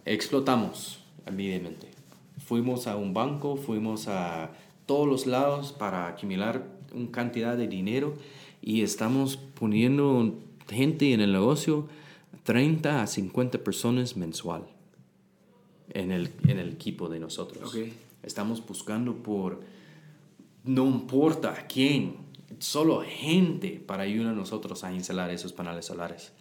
[0.04, 1.88] explotamos inmediatamente.
[2.46, 4.50] Fuimos a un banco, fuimos a
[4.86, 8.16] todos los lados para acumular una cantidad de dinero
[8.62, 10.34] y estamos poniendo
[10.68, 11.88] gente en el negocio,
[12.44, 14.64] 30 a 50 personas mensual
[15.90, 17.76] en el, en el equipo de nosotros.
[18.22, 19.60] Estamos buscando por,
[20.64, 22.16] no importa quién,
[22.58, 26.32] solo gente para ayudar a nosotros a instalar esos paneles solares.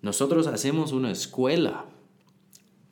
[0.00, 1.84] Nosotros hacemos una escuela,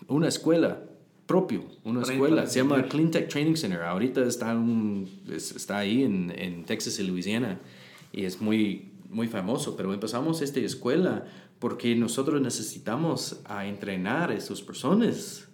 [0.08, 0.89] una escuela
[1.30, 2.90] propio, una escuela, se llama enseñar.
[2.90, 3.82] Clean Tech Training Center.
[3.82, 7.60] Ahorita está, un- es- está ahí en, en Texas y Louisiana
[8.12, 11.24] y es muy, muy famoso, pero empezamos esta escuela
[11.60, 15.46] porque nosotros necesitamos a entrenar a esas personas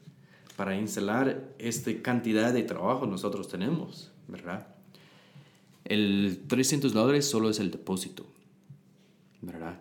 [0.57, 1.27] para instalar
[1.59, 4.69] esta cantidad de trabajo nosotros tenemos, ¿verdad?
[5.85, 8.25] El 300 dólares solo es el depósito,
[9.43, 9.81] ¿verdad?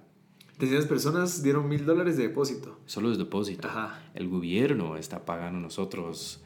[0.58, 2.80] 300 personas dieron mil dólares de depósito.
[2.86, 3.68] Solo es depósito.
[3.68, 4.02] Ajá.
[4.14, 6.42] El gobierno está pagando a nosotros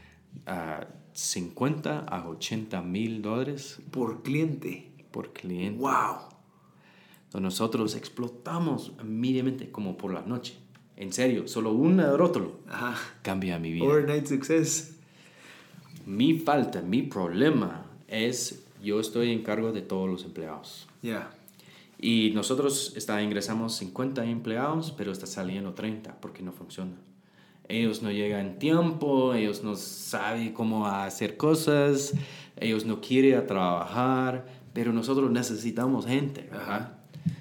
[0.45, 4.91] a 50 a 80 mil dólares Por cliente.
[5.11, 5.79] por cliente.
[5.79, 6.17] Wow.
[7.25, 10.57] Entonces nosotros explotamos inmediatamente como por la noche.
[10.95, 12.95] En serio, solo un rótulo Ajá.
[13.21, 13.85] cambia mi vida.
[13.85, 14.95] Overnight success.
[16.05, 20.87] Mi falta, mi problema es yo estoy en cargo de todos los empleados.
[21.03, 21.29] Ya.
[22.01, 26.93] Y nosotros está, ingresamos 50 empleados, pero está saliendo 30 porque no funciona.
[27.67, 32.13] Ellos no llegan tiempo, ellos no saben cómo hacer cosas,
[32.55, 36.47] ellos no quieren trabajar, pero nosotros necesitamos gente.
[36.49, 36.99] ¿verdad?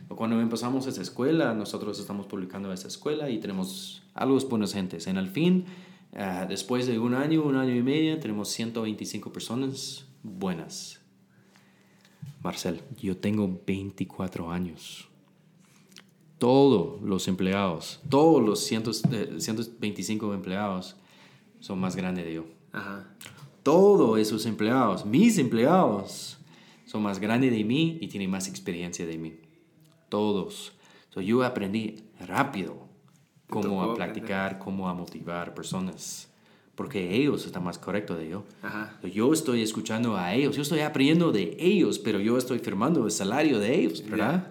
[0.09, 5.07] Cuando empezamos esa escuela, nosotros estamos publicando esa escuela y tenemos algo buenas gentes.
[5.07, 5.66] En el fin,
[6.16, 10.97] ah, después de un año, un año y medio, tenemos 125 personas buenas.
[12.42, 15.09] Marcel, yo tengo 24 años.
[16.38, 20.96] Todos los empleados, todos los 100, eh, 125 empleados
[21.59, 22.44] son más grandes de yo.
[22.72, 23.12] Ajá.
[23.64, 26.38] Todos esos empleados, mis empleados,
[26.87, 29.40] son más grandes de mí y tienen más experiencia de mí.
[30.09, 30.72] Todos.
[31.11, 32.88] So, yo aprendí rápido
[33.48, 36.33] cómo a practicar, cómo a motivar personas.
[36.78, 38.44] Porque ellos están más correctos de yo.
[38.62, 38.96] Ajá.
[39.02, 43.10] Yo estoy escuchando a ellos, yo estoy aprendiendo de ellos, pero yo estoy firmando el
[43.10, 44.46] salario de ellos, ¿verdad?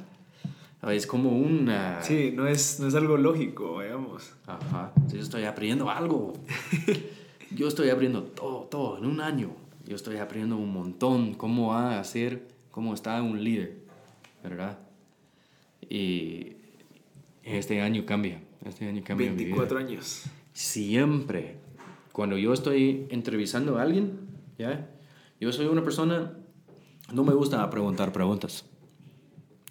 [0.89, 2.03] Es como una...
[2.03, 4.33] Sí, no es, no es algo lógico, digamos.
[4.45, 4.91] Ajá.
[5.07, 6.33] Yo estoy aprendiendo algo.
[7.51, 9.51] Yo estoy aprendiendo todo, todo, en un año.
[9.85, 13.77] Yo estoy aprendiendo un montón cómo va a hacer, cómo está un líder,
[14.43, 14.79] ¿verdad?
[15.89, 16.57] Y
[17.41, 19.55] este año cambia, este año cambia mi vida.
[19.55, 20.23] 24 años.
[20.51, 21.55] Siempre,
[22.17, 24.21] cuando yo estoy entrevistando a alguien,
[24.57, 24.89] ¿ya?
[25.39, 26.33] Yo soy una persona,
[27.13, 28.65] no me gusta preguntar preguntas.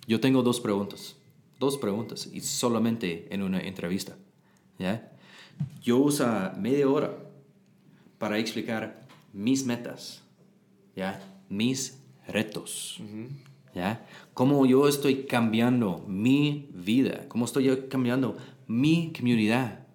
[0.07, 1.17] Yo tengo dos preguntas,
[1.59, 4.17] dos preguntas, y solamente en una entrevista.
[4.79, 5.11] ¿ya?
[5.83, 6.25] Yo uso
[6.57, 7.19] media hora
[8.19, 9.01] para explicar
[9.33, 10.23] mis metas,
[10.95, 11.21] ¿ya?
[11.49, 13.01] mis retos.
[13.75, 14.07] ¿Ya?
[14.35, 18.37] Cómo yo estoy cambiando mi vida, cómo estoy yo cambiando
[18.69, 19.86] mi comunidad,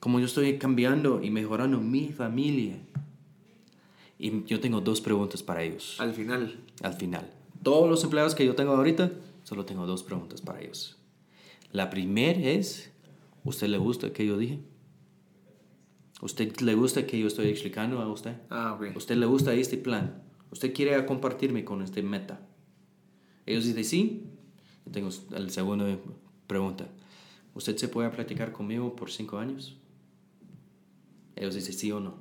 [0.00, 2.78] cómo yo estoy cambiando y mejorando mi familia.
[4.18, 5.96] Y yo tengo dos preguntas para ellos.
[6.00, 6.58] Al final.
[6.82, 7.30] Al final.
[7.62, 9.12] Todos los empleados que yo tengo ahorita,
[9.44, 10.96] solo tengo dos preguntas para ellos.
[11.72, 12.90] La primera es,
[13.44, 14.60] ¿usted le gusta que yo dije?
[16.20, 18.36] ¿Usted le gusta que yo estoy explicando a usted?
[18.50, 18.96] Ah, ok.
[18.96, 20.22] ¿Usted le gusta este plan?
[20.50, 22.40] ¿Usted quiere compartirme con este meta?
[23.46, 24.26] Ellos dicen sí.
[24.84, 25.86] Yo tengo la segunda
[26.46, 26.88] pregunta.
[27.54, 29.79] ¿Usted se puede platicar conmigo por cinco años?
[31.40, 32.18] Ellos dicen sí o no.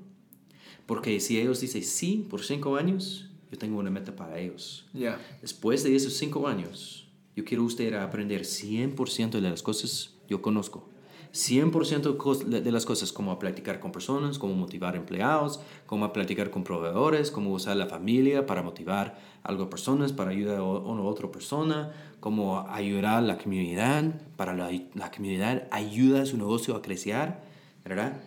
[0.85, 4.87] Porque si ellos dicen sí por cinco años, yo tengo una meta para ellos.
[4.93, 5.19] Ya.
[5.41, 10.87] Después de esos cinco años, yo quiero usted aprender 100% de las cosas yo conozco.
[11.33, 17.29] 100% de las cosas, como platicar con personas, cómo motivar empleados, cómo platicar con proveedores,
[17.29, 21.91] cómo usar la familia para motivar a algo personas, para ayudar a una otra persona,
[22.19, 24.05] cómo ayudar a la comunidad,
[24.37, 27.35] para la, la comunidad ayuda a su negocio a crecer,
[27.83, 28.19] ¿verdad?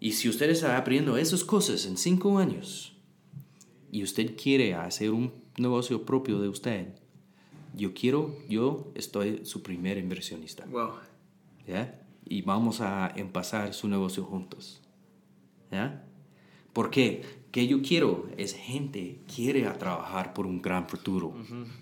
[0.00, 2.96] Y si usted está aprendiendo esas cosas en cinco años
[3.90, 6.94] y usted quiere hacer un negocio propio de usted,
[7.74, 10.64] yo quiero, yo estoy su primer inversionista.
[10.66, 10.90] Wow.
[11.66, 12.00] ¿Ya?
[12.24, 14.80] Y vamos a empezar su negocio juntos.
[15.70, 16.04] ¿Ya?
[16.72, 21.34] Porque que yo quiero es gente quiere a trabajar por un gran futuro.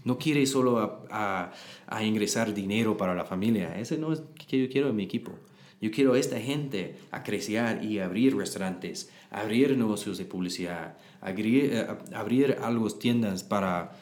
[0.04, 1.52] No quiere solo a, a,
[1.86, 3.78] a, ingresar dinero para la familia.
[3.78, 5.32] Ese no es que yo quiero en mi equipo.
[5.80, 11.72] Yo quiero a esta gente a crecer y abrir restaurantes, abrir negocios de publicidad, abrir,
[11.72, 13.92] eh, abrir algo tiendas para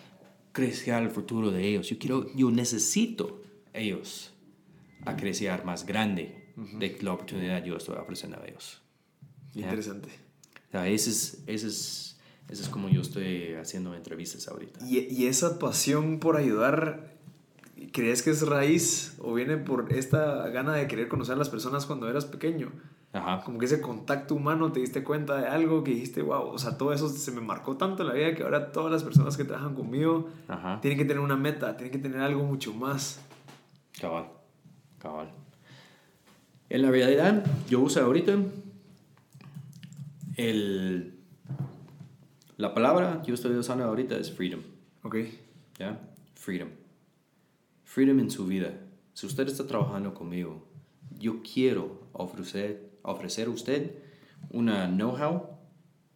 [0.52, 1.88] crecer el futuro de ellos.
[1.88, 4.32] Yo quiero, yo necesito ellos
[5.04, 8.80] a crecer más grande de la oportunidad yo estoy ofreciendo a ellos.
[9.54, 10.08] Interesante.
[10.68, 12.16] O sea, ese es, ese es,
[12.48, 14.87] ese es como yo estoy haciendo entrevistas ahorita.
[14.87, 17.13] Y, y esa pasión por ayudar
[17.92, 21.86] ¿Crees que es raíz o viene por esta gana de querer conocer a las personas
[21.86, 22.72] cuando eras pequeño?
[23.12, 23.42] Ajá.
[23.44, 26.76] Como que ese contacto humano, te diste cuenta de algo que dijiste, wow, o sea,
[26.76, 29.44] todo eso se me marcó tanto en la vida que ahora todas las personas que
[29.44, 30.80] trabajan conmigo Ajá.
[30.80, 33.20] tienen que tener una meta, tienen que tener algo mucho más.
[34.00, 34.26] Cabal,
[34.98, 35.30] cabal.
[36.68, 38.36] En la realidad, yo uso ahorita
[40.36, 41.14] el...
[42.56, 44.60] La palabra que yo estoy usando ahorita es freedom.
[45.02, 45.16] Ok.
[45.78, 46.00] ¿Ya?
[46.34, 46.68] Freedom.
[47.94, 48.72] Freedom en su vida.
[49.12, 50.66] Si usted está trabajando conmigo,
[51.16, 53.92] yo quiero ofrecer, ofrecer a usted
[54.50, 55.50] una know-how,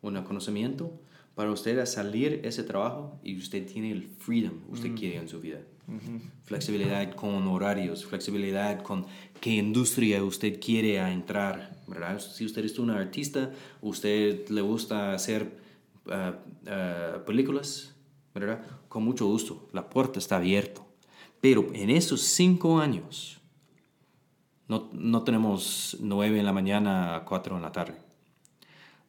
[0.02, 0.90] un conocimiento
[1.36, 5.40] para usted a salir ese trabajo y usted tiene el freedom usted quiere en su
[5.40, 5.60] vida.
[6.42, 9.06] Flexibilidad con horarios, flexibilidad con
[9.40, 12.18] qué industria usted quiere a entrar, ¿verdad?
[12.18, 15.52] Si usted es un artista, usted le gusta hacer
[16.06, 17.94] uh, uh, películas,
[18.34, 18.66] ¿verdad?
[18.88, 20.87] Con mucho gusto, la puerta está abierta.
[21.40, 23.40] Pero en esos cinco años,
[24.66, 27.98] no, no tenemos nueve en la mañana a cuatro en la tarde.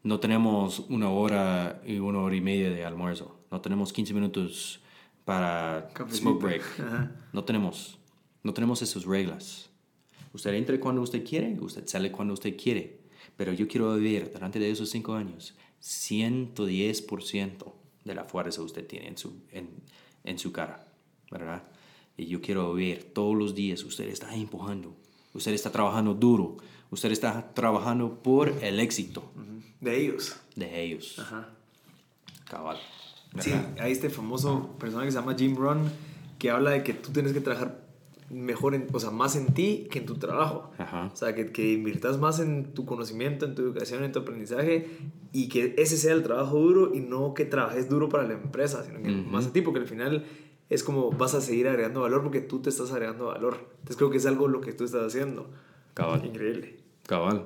[0.03, 3.39] No tenemos una hora y una hora y media de almuerzo.
[3.51, 4.79] No tenemos 15 minutos
[5.25, 6.29] para Cafecito.
[6.29, 6.63] smoke break.
[6.79, 7.11] Ajá.
[7.33, 7.97] No tenemos,
[8.43, 9.69] no tenemos esas reglas.
[10.33, 13.01] Usted entra cuando usted quiere, usted sale cuando usted quiere.
[13.35, 17.73] Pero yo quiero vivir durante de esos cinco años 110%
[18.05, 19.69] de la fuerza que usted tiene en su, en,
[20.23, 20.87] en su cara,
[21.31, 21.63] ¿verdad?
[22.19, 24.93] Y yo quiero ver todos los días usted está empujando,
[25.33, 26.57] usted está trabajando duro,
[26.91, 29.31] usted está trabajando por el éxito
[29.79, 30.35] De ellos.
[30.55, 31.17] de ellos.
[31.17, 31.49] Ajá.
[32.49, 32.77] Cabal.
[33.39, 33.77] Sí, ¿verdad?
[33.79, 35.89] hay este famoso personaje que se llama Jim Rohn
[36.39, 37.87] que habla de que tú tienes que trabajar
[38.29, 40.71] mejor, en, o sea, más en ti que en tu trabajo.
[40.77, 41.09] Ajá.
[41.13, 44.87] O sea, que, que inviertas más en tu conocimiento, en tu educación, en tu aprendizaje
[45.31, 48.83] y que ese sea el trabajo duro y no que trabajes duro para la empresa,
[48.83, 50.25] sino que más en ti, porque al final
[50.69, 53.69] es como vas a seguir agregando valor porque tú te estás agregando valor.
[53.71, 55.49] Entonces creo que es algo lo que tú estás haciendo.
[55.93, 56.25] Cabal.
[56.25, 56.77] Increíble.
[57.07, 57.45] Cabal.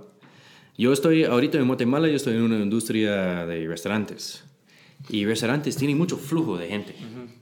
[0.77, 4.43] Yo estoy ahorita en Guatemala, yo estoy en una industria de restaurantes.
[5.09, 6.95] Y restaurantes tienen mucho flujo de gente,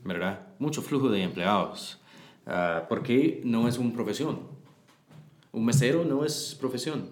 [0.03, 0.47] ¿verdad?
[0.59, 1.99] Mucho flujo de empleados.
[2.45, 4.39] Ah, porque no es una profesión.
[5.51, 7.09] Un mesero no es profesión.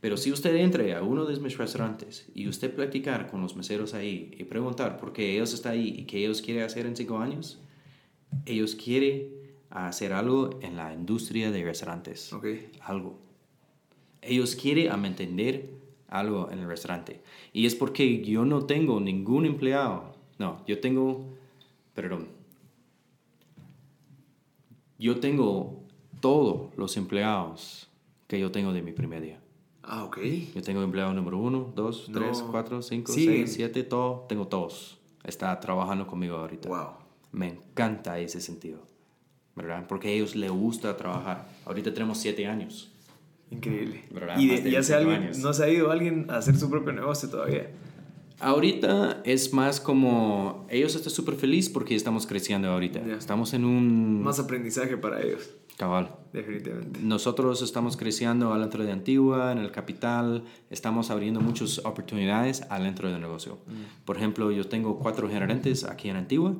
[0.00, 3.94] Pero si usted entre a uno de mis restaurantes y usted platicar con los meseros
[3.94, 7.18] ahí y preguntar por qué ellos están ahí y qué ellos quieren hacer en cinco
[7.18, 7.60] años,
[8.46, 9.28] ellos quieren
[9.70, 12.32] hacer algo en la industria de restaurantes.
[12.32, 12.46] Ok.
[12.80, 13.18] Algo
[14.22, 15.68] ellos quieren entender
[16.08, 17.20] algo en el restaurante.
[17.52, 21.24] Y es porque yo no tengo ningún empleado No, yo tengo,
[21.94, 22.28] perdón,
[24.98, 25.82] yo tengo
[26.20, 27.88] todos los empleados
[28.28, 29.40] que yo tengo de mi primer día.
[29.82, 30.18] Ah, ok.
[30.54, 32.20] Yo tengo empleado número uno, dos, No.
[32.20, 33.26] tres, cuatro, cinco, Sí.
[33.26, 34.24] seis, siete, todo.
[34.28, 34.98] Tengo todos.
[35.24, 36.68] Está trabajando conmigo ahorita.
[36.68, 37.01] Wow.
[37.32, 38.86] Me encanta ese sentido,
[39.56, 39.86] ¿verdad?
[39.88, 41.48] Porque a ellos les gusta trabajar.
[41.64, 42.92] Ahorita tenemos siete años.
[43.50, 44.04] Increíble.
[44.10, 44.38] ¿Verdad?
[44.38, 45.38] Y, de- Más de y hace 25 alguien, años.
[45.38, 47.70] no se ha ido alguien a hacer su propio negocio todavía.
[48.40, 53.00] Ahorita es más como ellos están súper felices porque estamos creciendo ahorita.
[53.06, 53.14] Ya.
[53.14, 56.10] Estamos en un Más aprendizaje para ellos, cabal.
[56.32, 56.98] definitivamente.
[57.02, 63.20] Nosotros estamos creciendo adentro de Antigua, en el capital, estamos abriendo muchas oportunidades adentro del
[63.20, 63.58] negocio.
[64.04, 66.56] Por ejemplo, yo tengo cuatro gerentes aquí en Antigua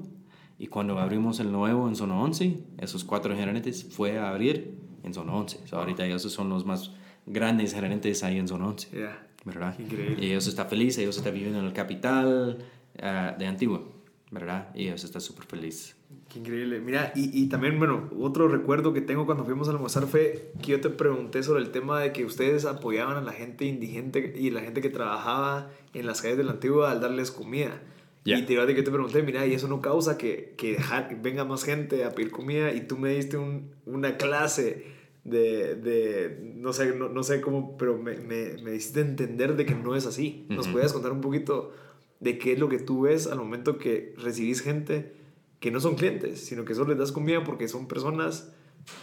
[0.63, 5.13] y cuando abrimos el nuevo en Zona 11, esos cuatro gerentes fue a abrir en
[5.13, 5.67] Zona 11.
[5.67, 6.93] So, ahorita ellos son los más
[7.27, 8.97] grandes gerentes ahí en Zona 11.
[8.97, 9.27] Ya.
[9.45, 9.77] ¿verdad?
[9.77, 10.25] Increíble.
[10.25, 12.59] Y ellos están felices, ellos están viviendo en el capital
[13.03, 13.83] ah, de Antigua,
[14.31, 14.69] ¿verdad?
[14.77, 15.97] Y ellos están súper felices.
[16.33, 16.79] Qué increíble.
[16.79, 20.71] Mira, y, y también, bueno, otro recuerdo que tengo cuando fuimos a almorzar fue que
[20.71, 24.51] yo te pregunté sobre el tema de que ustedes apoyaban a la gente indigente y
[24.51, 27.83] la gente que trabajaba en las calles de la antigua al darles comida.
[28.25, 28.39] Ya.
[28.39, 30.79] Y te iba a decir que te pregunté, mira, y eso no causa que, que
[31.21, 34.85] venga más gente a pedir comida y tú me diste un- una clase
[35.25, 39.67] de, de no, sé, no, no sé cómo, pero me, me, me hiciste entender de
[39.67, 40.47] que no es así.
[40.49, 40.75] ¿Nos Ujú.
[40.75, 41.73] puedes contar un poquito
[42.21, 45.13] de qué es lo que tú ves al momento que recibís gente
[45.59, 48.53] que no son clientes, sino que solo les das comida porque son personas?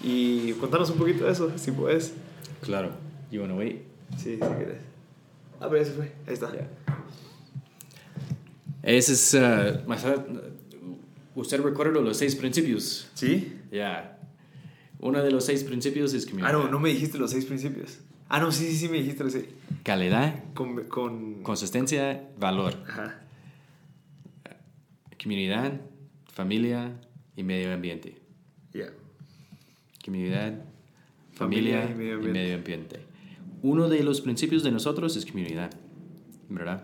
[0.03, 2.13] Y contanos un poquito de eso, si puedes.
[2.61, 2.91] Claro.
[3.32, 3.82] You wanna wait?
[4.17, 4.78] Sí, si quieres.
[5.61, 6.11] Ah, pero ya se fue.
[6.28, 6.53] Ahí está.
[6.53, 6.70] Ya.
[8.84, 9.36] Ese es...
[9.36, 10.25] ah, a-
[11.36, 13.09] ¿Usted recuerda los seis principios?
[13.13, 13.53] ¿Sí?
[13.71, 14.17] Ya.
[14.99, 16.51] Uno de los seis principios es Ah, comunidad.
[16.53, 17.99] no, no me dijiste los seis principios.
[18.27, 19.45] Ah, no, sí, sí, sí, me dijiste los seis.
[19.84, 20.84] Calidad, Con...
[20.86, 21.41] con...
[21.43, 22.75] consistencia, valor.
[22.88, 23.21] Ajá.
[25.21, 25.80] Comunidad,
[26.32, 26.91] familia
[27.36, 28.17] y medio ambiente.
[28.73, 28.88] Ya.
[30.03, 30.53] Comunidad,
[31.34, 32.99] Familia familia, y medio y medio ambiente.
[33.61, 35.71] Uno de los principios de nosotros es comunidad,
[36.49, 36.84] ¿verdad?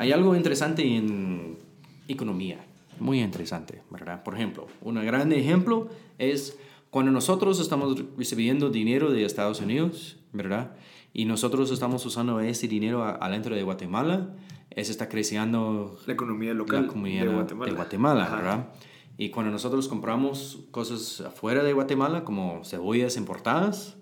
[0.00, 1.58] Hay algo interesante en
[2.06, 2.64] economía,
[3.00, 4.22] muy interesante, ¿verdad?
[4.22, 5.88] Por ejemplo, un gran ejemplo
[6.18, 6.56] es
[6.90, 10.70] cuando nosotros estamos recibiendo dinero de Estados Unidos, ¿verdad?
[11.12, 14.36] Y nosotros estamos usando ese dinero adentro de Guatemala,
[14.70, 17.70] eso está creciendo La economía local la comunidad de Guatemala.
[17.72, 18.36] de Guatemala, Ajá.
[18.36, 18.68] ¿verdad?
[19.16, 23.96] Y cuando nosotros compramos cosas afuera de Guatemala, como cebollas importadas,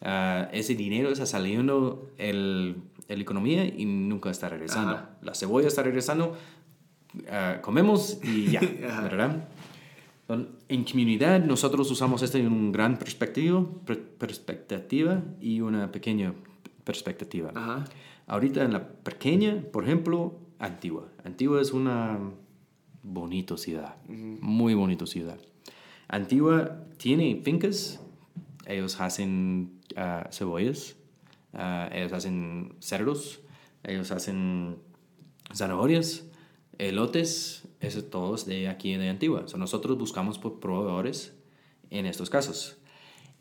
[0.00, 2.76] ah, ese dinero está saliendo el,
[3.08, 4.94] el economía y nunca está regresando.
[4.94, 5.10] Ajá.
[5.22, 6.36] La cebolla está regresando,
[7.30, 8.60] ah, comemos y ya.
[8.60, 9.48] ¿verdad?
[10.68, 16.32] En comunidad nosotros usamos esto en un gran perspectiva, per- perspectiva y una pequeña
[16.84, 17.52] perspectiva.
[17.54, 17.84] Ajá.
[18.26, 21.08] Ahorita en la pequeña, por ejemplo, Antigua.
[21.24, 22.18] Antigua es una
[23.02, 25.38] bonita ciudad, muy bonita ciudad.
[26.08, 28.00] Antigua tiene fincas,
[28.66, 30.96] ellos hacen ah, cebollas,
[31.54, 33.40] ah, ellos hacen cerdos,
[33.82, 34.78] ellos hacen
[35.52, 36.24] zanahorias,
[36.78, 39.46] elotes, eso todo es de aquí de Antigua.
[39.46, 41.36] So, nosotros buscamos por proveedores
[41.90, 42.76] en estos casos.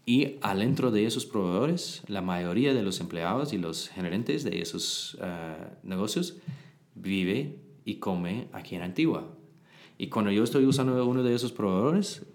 [0.05, 5.17] Y adentro de esos proveedores, la mayoría de los empleados y los gerentes de esos
[5.21, 6.37] ah, negocios
[6.95, 9.35] vive y come aquí en Antigua.
[9.97, 12.25] Y cuando yo estoy usando uno de esos proveedores,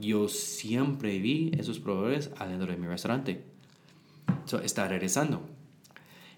[0.00, 3.44] yo siempre vi esos proveedores adentro de mi restaurante.
[4.48, 5.42] So, está regresando.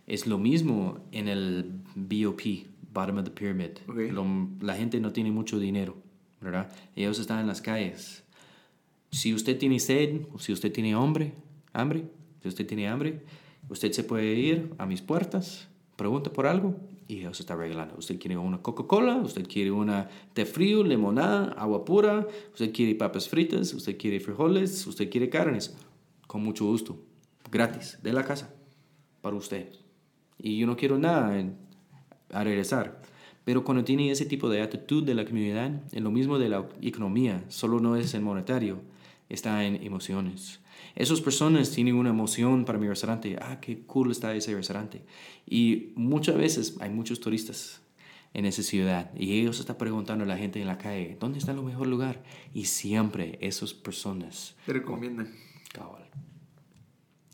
[0.07, 2.41] Es lo mismo en el BOP,
[2.93, 3.71] Bottom of the Pyramid.
[3.89, 4.13] Ok.
[4.13, 5.97] Lo- la gente no tiene mucho dinero,
[6.41, 6.71] ¿verdad?
[6.97, 8.25] Ellos están en las calles.
[9.13, 11.33] Si usted tiene sed, o si usted tiene hambre,
[11.73, 12.05] hambre,
[12.43, 13.23] si usted tiene hambre,
[13.69, 17.95] usted se puede ir a mis puertas, pregunta por algo y ellos está regalando.
[17.99, 23.29] Usted quiere una Coca-Cola, usted quiere una té frío, limonada, agua pura, usted quiere papas
[23.29, 25.77] fritas, usted quiere frijoles, usted quiere carnes,
[26.27, 26.99] con mucho gusto,
[27.51, 28.55] gratis, de la casa,
[29.21, 29.69] para usted.
[30.39, 31.57] Y yo no quiero nada en-
[32.33, 33.01] a regresar.
[33.45, 36.69] Pero cuando tiene ese tipo de actitud de la comunidad, es lo mismo de la
[36.83, 38.81] economía, solo no es en monetario,
[39.29, 40.61] está en emociones.
[40.95, 45.03] Esas personas tienen una emoción para mi restaurante, ah, qué cool está ese restaurante.
[45.47, 47.81] Y muchas veces hay muchos turistas
[48.35, 51.53] en esa ciudad y ellos están preguntando a la gente en la calle, ¿dónde está
[51.53, 52.23] el mejor lugar?
[52.55, 55.33] Y siempre esas personas Te recomiendan.
[55.73, 56.05] Cabal.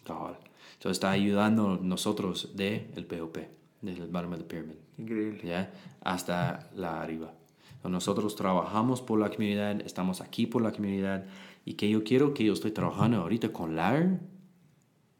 [0.06, 0.38] Cabal.
[0.74, 3.38] Entonces está ayudando nosotros de el POP,
[3.82, 5.40] del bottom of the pyramid, Increíble.
[5.44, 5.72] ¿ya?
[6.00, 7.32] hasta la arriba.
[7.76, 11.26] Entonces, nosotros trabajamos por la comunidad, estamos aquí por la comunidad
[11.64, 14.20] y que yo quiero que yo estoy trabajando ahorita con LAR,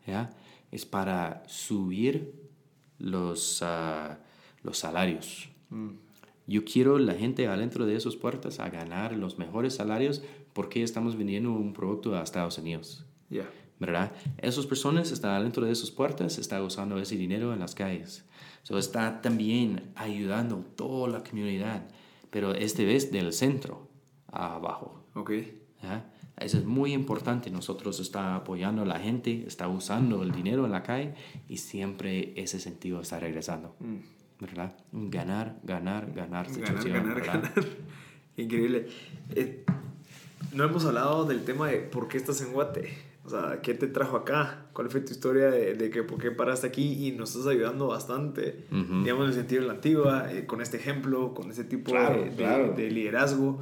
[0.07, 0.31] ¿ya?
[0.71, 2.35] es para subir
[2.99, 4.19] los, ah,
[4.63, 5.49] los salarios.
[6.47, 10.23] Yo quiero la gente adentro de esas puertas a ganar los mejores salarios
[10.53, 13.05] porque estamos vendiendo un producto a Estados Unidos.
[13.29, 13.49] Ya.
[13.79, 14.13] ¿Verdad?
[14.39, 18.25] Esas personas están adentro de esas puertas, están usando ese dinero en las calles.
[18.63, 21.87] So, está también ayudando toda la comunidad,
[22.31, 23.89] pero este vez del centro
[24.33, 25.05] a abajo.
[25.15, 25.33] Ok.
[26.39, 27.51] Eso es muy importante.
[27.51, 31.15] Nosotros está apoyando a la gente, está usando el dinero en la calle
[31.49, 33.75] y siempre ese sentido está regresando.
[34.39, 34.77] ¿Verdad?
[34.93, 37.25] Un Ganar, ganar, ganar Ganar, ganar, ¿verdad?
[37.27, 37.53] ganar.
[38.37, 38.89] Increíble.
[39.35, 39.65] Eh,
[40.53, 42.93] no hemos hablado del tema de por qué estás en Guate.
[43.27, 44.67] O sea, ¿qué te trajo acá?
[44.73, 47.89] ¿Cuál fue tu historia de, de que por qué paraste aquí y nos estás ayudando
[47.89, 48.67] bastante?
[48.71, 49.03] Ujú.
[49.03, 52.23] Digamos, en el sentido de la antigua, eh, con este ejemplo, con ese tipo Claro,
[52.23, 52.73] de, de- claro.
[52.75, 53.61] de liderazgo.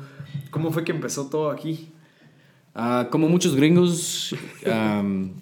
[0.50, 1.92] ¿Cómo fue que empezó todo aquí?
[2.74, 4.34] Ah, como muchos gringos,
[4.70, 5.32] am,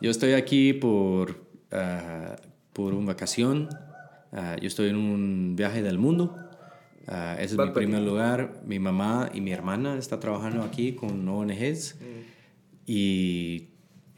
[0.00, 1.36] yo estoy aquí por,
[1.70, 2.34] ah,
[2.72, 3.68] por una vacación.
[4.32, 6.36] Ah, yo estoy en un viaje del mundo.
[7.06, 7.90] Ese es mi Backpacking.
[7.90, 8.62] primer lugar.
[8.66, 11.96] Mi mamá y mi hermana están trabajando aquí con ONGs.
[12.86, 13.68] Y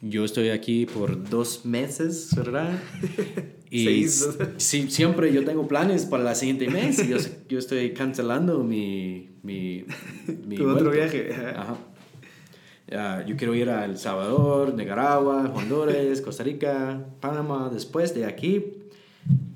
[0.01, 2.79] yo estoy aquí por dos meses, ¿verdad?
[3.69, 4.39] Y Seis.
[4.59, 7.17] sí, siempre yo tengo planes para la siguiente mes y yo,
[7.49, 9.85] yo estoy cancelando mi, mi,
[10.47, 11.77] mi Tu otro viaje, ajá.
[13.27, 18.65] Yo quiero ir a El Salvador, Nicaragua, Honduras, Costa Rica, Panamá, después de aquí,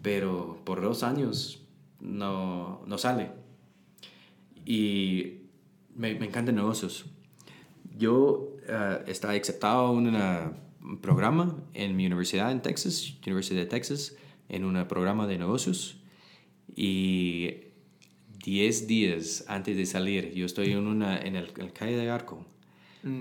[0.02, 1.62] pero por dos años
[2.00, 3.30] no, no sale.
[4.66, 5.42] Y
[5.94, 7.06] me, me encantan negocios.
[7.96, 10.52] Yo uh, estaba aceptado en una-
[10.82, 14.16] un programa en mi universidad en Texas, Universidad de Texas,
[14.48, 15.98] en un programa de negocios.
[16.74, 17.50] Y
[18.44, 22.46] 10 días antes de salir, yo estoy en, una, en, el, en calle de Arco.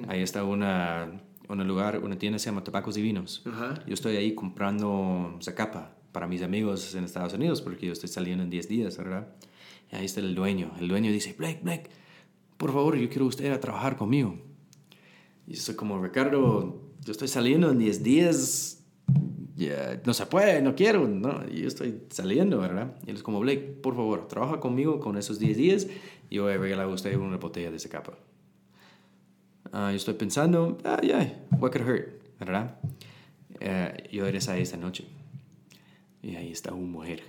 [0.07, 3.41] Ahí está una, un lugar, una tienda se llama Tabacos Divinos.
[3.45, 3.83] Ajá.
[3.87, 8.43] Yo estoy ahí comprando zacapa para mis amigos en Estados Unidos porque yo estoy saliendo
[8.43, 9.27] en 10 días, ¿verdad?
[9.91, 10.71] Y ahí está el dueño.
[10.79, 11.89] El dueño dice, Blake, Blake,
[12.57, 14.37] por favor, yo quiero usted a trabajar conmigo.
[15.49, 18.83] Y yo soy como, Ricardo, yo estoy saliendo en 10 días.
[19.55, 22.95] ya, no se puede, no quiero, no, yo estoy saliendo, ¿verdad?
[23.07, 25.87] Y él es como, Blake, por favor, trabaja conmigo con esos 10 días
[26.29, 28.13] y yo voy a regalar a usted una botella de zacapa.
[29.71, 32.77] Ah, yo estoy pensando, ah, yeah, what could hurt, ¿verdad?
[33.59, 35.05] Eh, yo regresé esta noche
[36.21, 37.23] y ahí está una mujer.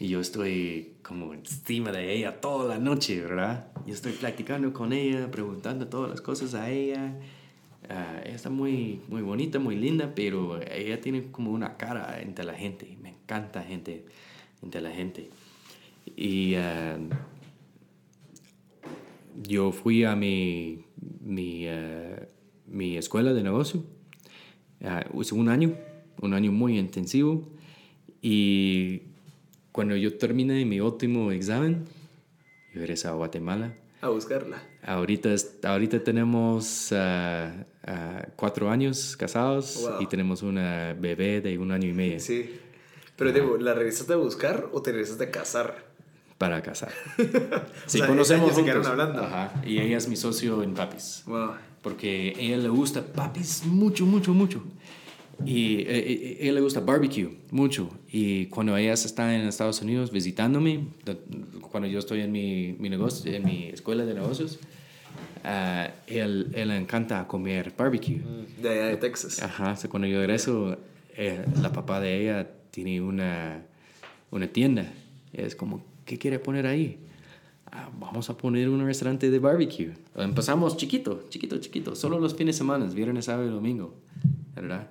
[0.00, 3.66] Y yo estoy como encima de ella toda la noche, ¿verdad?
[3.86, 7.20] Yo estoy platicando con ella, preguntando todas las cosas a ella.
[7.90, 12.96] Ah, ella está muy, muy bonita, muy linda, pero ella tiene como una cara inteligente.
[13.02, 14.06] Me encanta gente
[14.62, 15.28] inteligente.
[16.16, 16.96] Y ah,
[19.36, 20.82] yo fui a mi,
[21.20, 22.26] mi, eh,
[22.66, 23.84] mi escuela de negocio.
[24.82, 25.76] Ah, hice un año,
[26.22, 27.50] un año muy intensivo.
[28.22, 29.09] Y
[29.72, 31.84] cuando yo terminé mi último examen,
[32.74, 33.74] yo regresé a Guatemala.
[34.02, 34.62] A buscarla.
[34.82, 37.52] Ahorita, ahorita tenemos ah,
[37.84, 40.02] ah, cuatro años casados Wow.
[40.02, 42.58] y tenemos una bebé de un año y medio Sí.
[43.16, 45.90] Pero digo, ¿la regresaste a buscar o te regresaste a casar?
[46.38, 46.90] para casar.
[47.86, 49.22] Sí, sea, conocemos se quedaron hablando.
[49.22, 51.22] Ajá, y ella es mi socio en Papis.
[51.26, 51.50] Wow.
[51.82, 54.62] Porque a ella le gusta Papis mucho, mucho, mucho.
[55.46, 57.90] Y eh, eh, a ella le gusta barbecue mucho.
[58.10, 60.84] Y cuando ellas están en Estados Unidos visitándome,
[61.70, 64.58] cuando yo estoy en mi, mi negocio, en mi escuela de negocios,
[65.44, 68.20] a él, él le encanta comer barbecue.
[68.60, 69.42] De allá de Texas.
[69.42, 70.76] Ajá, so cuando yo regreso,
[71.16, 73.62] eh, la papá de ella tiene una,
[74.30, 74.92] una tienda.
[75.32, 76.98] Es como, ¿qué quiere poner ahí?
[77.72, 79.92] "Ah, vamos a poner un restaurante de barbecue.
[80.16, 83.94] Empezamos chiquito, chiquito, chiquito, solo los fines de semana, viernes, sábado y domingo,
[84.54, 84.88] ¿verdad?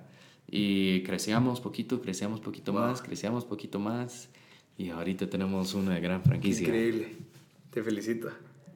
[0.50, 4.28] Y crecíamos poquito, crecíamos poquito más, crecíamos poquito más.
[4.76, 6.66] Y ahorita tenemos una gran franquicia.
[6.66, 7.08] Increíble.
[7.70, 8.30] Te felicito.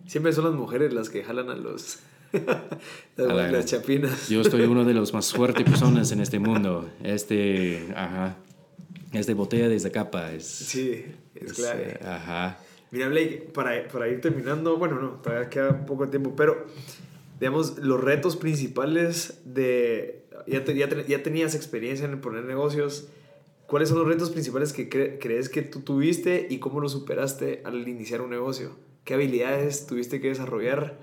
[0.07, 1.99] Siempre son las mujeres las que jalan a los.
[2.33, 2.47] las,
[3.19, 4.29] A la las gran- chapinas.
[4.29, 6.89] Yo estoy uno de los más fuertes personas en este mundo.
[7.03, 8.37] Este, ajá.
[9.13, 10.47] Este botella de Zacapa es.
[10.47, 11.05] Sí,
[11.35, 11.99] es clave.
[12.01, 12.59] eh, ajá.
[12.91, 16.67] Mira, Blake, para, para ir terminando, bueno, no, todavía queda poco tiempo, pero
[17.41, 20.24] digamos, los retos principales de.
[20.47, 23.09] Ya, te- ya, te- ya tenías experiencia en poner negocios.
[23.67, 27.63] ¿Cuáles son los retos principales que cre- crees que tú tuviste y cómo los superaste
[27.65, 28.77] al iniciar un negocio?
[29.05, 30.99] ¿Qué habilidades tuviste que desarrollar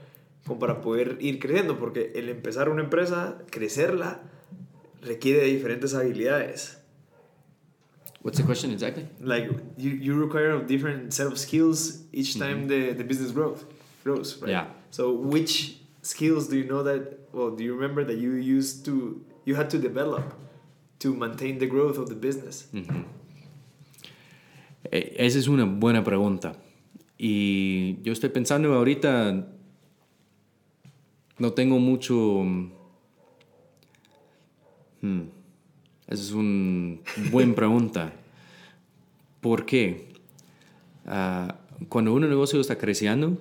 [0.45, 1.77] como para poder ir creciendo?
[1.79, 4.21] Porque el empezar una empresa, crecerla,
[5.01, 6.77] requiere de diferentes habilidades.
[8.23, 9.07] What's the question exactly?
[9.19, 13.63] like you, you require a different set of skills each time the, the business growth
[14.03, 14.67] grows right Yeah.
[14.91, 19.23] so which skills do you know that well do you remember that you used to
[19.45, 20.33] you had to develop
[21.01, 22.69] to maintain the growth of the business.
[24.91, 26.53] Eh, esa es una buena pregunta.
[27.17, 29.47] Y yo estoy pensando ahorita,
[31.39, 32.43] no tengo mucho...
[35.01, 35.21] Hmm,
[36.07, 36.99] esa es una
[37.31, 38.13] buena pregunta.
[39.39, 40.09] ¿Por qué?
[41.07, 41.57] Ah,
[41.89, 43.39] cuando un negocio está creciendo,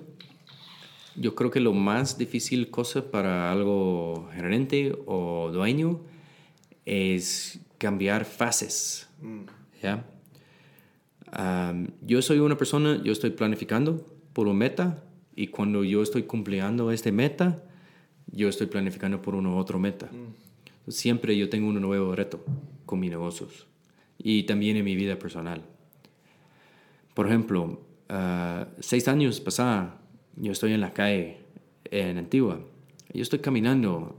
[1.15, 6.01] yo creo que lo más difícil cosa para algo gerente o dueño
[6.85, 9.09] es cambiar fases.
[9.21, 9.41] Mm.
[9.81, 10.05] ¿ya?
[12.01, 15.01] yo soy una persona, yo estoy planificando por un meta
[15.33, 17.63] y cuando yo estoy cumpliendo este meta,
[18.27, 20.07] yo estoy planificando por uno otro meta.
[20.07, 20.91] Mm.
[20.91, 22.43] Siempre yo tengo un nuevo reto
[22.85, 23.67] con mis negocios
[24.17, 25.63] y también en mi vida personal.
[27.13, 29.93] Por ejemplo, uh, seis años pasados,
[30.35, 31.37] yo estoy en la calle
[31.85, 32.61] en Antigua.
[33.13, 34.17] Yo estoy caminando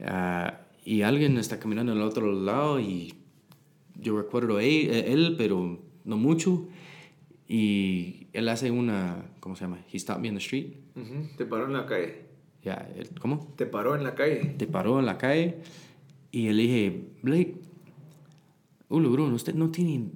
[0.00, 0.52] uh,
[0.84, 3.14] y alguien está caminando al otro lado y
[3.98, 6.68] yo recuerdo a él, pero no mucho.
[7.46, 9.78] Y él hace una, ¿cómo se llama?
[9.92, 10.74] He stopped me in the street.
[11.36, 12.26] Te paró en la calle.
[12.62, 12.88] Ya,
[13.20, 13.52] ¿cómo?
[13.56, 14.54] Te paró en la calle.
[14.56, 15.56] Te paró en la calle.
[16.30, 17.56] Y le dije, Blake,
[18.88, 20.10] Ulo, Bruno, usted no tiene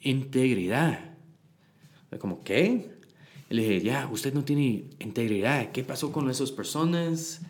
[0.00, 1.16] integridad.
[2.18, 2.93] Como, ¿qué?
[3.50, 5.72] Le dije, ya, usted no tiene integridad.
[5.72, 7.42] ¿Qué pasó con esas personas?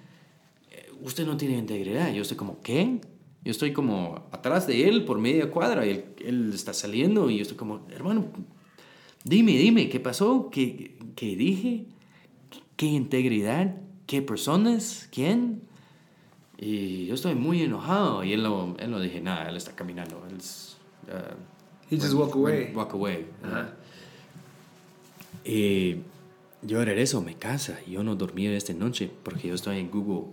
[0.71, 2.13] Eh, usted no tiene integridad.
[2.13, 3.01] Yo estoy como, ¿qué?
[3.45, 7.43] Yo estoy como atrás de él por media cuadra él, él está saliendo y yo
[7.43, 8.27] estoy como, hermano,
[9.23, 10.49] dime, dime, ¿qué pasó?
[10.51, 11.85] ¿Qué, qué dije?
[12.77, 13.77] ¿Qué integridad?
[14.07, 15.09] ¿Qué personas?
[15.13, 15.63] ¿Quién?
[16.57, 20.23] Y yo estoy muy enojado y él no, él no dije nada, él está caminando.
[20.31, 20.39] Él,
[21.15, 21.35] uh,
[21.91, 22.73] He just walk away.
[22.75, 23.27] Walk away.
[25.45, 25.97] Y
[26.63, 27.79] yo regreso mi casa.
[27.87, 30.31] Yo no dormí esta noche porque yo estoy en Google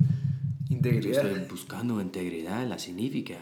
[0.70, 1.26] Integridad.
[1.26, 3.36] estoy buscando integridad, la significa.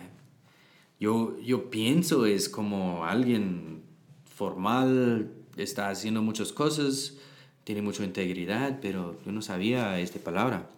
[1.00, 3.84] Yo, yo pienso es como alguien
[4.26, 7.18] formal, está haciendo muchas cosas,
[7.64, 10.70] tiene mucha integridad, pero yo no sabía esta palabra.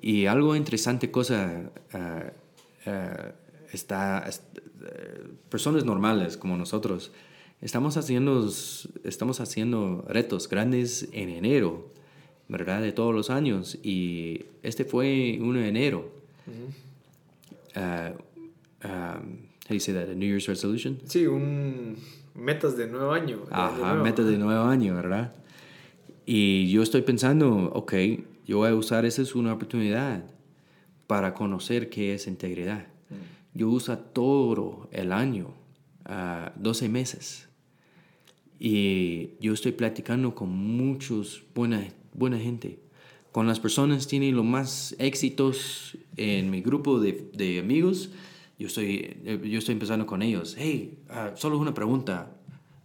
[0.00, 3.32] Y algo interesante cosa, uh, uh,
[3.72, 7.12] está, uh, personas normales como nosotros,
[7.62, 8.50] estamos haciendo,
[9.04, 11.90] estamos haciendo retos grandes en enero
[12.48, 12.82] ¿verdad?
[12.82, 13.78] De todos los años.
[13.82, 16.12] Y este fue 1 de enero.
[16.46, 18.12] Uh
[18.84, 19.38] um,
[19.68, 20.98] how do A New Year's resolution?
[21.06, 21.96] Sí, un
[22.34, 23.44] metas de nuevo año.
[23.50, 25.32] Ajá, metas de nuevo año, ¿verdad?
[26.26, 27.94] Y yo estoy pensando, ok,
[28.46, 30.24] yo voy a usar esa es una oportunidad
[31.06, 32.86] para conocer qué es integridad.
[33.10, 33.58] Mm.
[33.58, 35.54] Yo uso todo el año,
[36.08, 37.48] uh, 12 meses.
[38.64, 42.78] Y yo estoy platicando con muchos buenas buena gente.
[43.32, 48.10] Con las personas tienen los más éxitos en mi grupo de, de amigos.
[48.60, 50.54] Yo estoy, yo estoy empezando con ellos.
[50.56, 52.36] Hey, uh, solo una pregunta.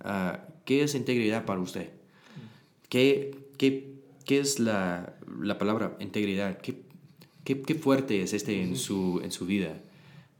[0.03, 1.91] Uh, ¿Qué es integridad para usted?
[2.89, 6.57] ¿Qué, qué, qué es la, la, palabra integridad?
[6.57, 6.81] ¿Qué,
[7.43, 9.79] qué, qué fuerte es este en su, en su vida?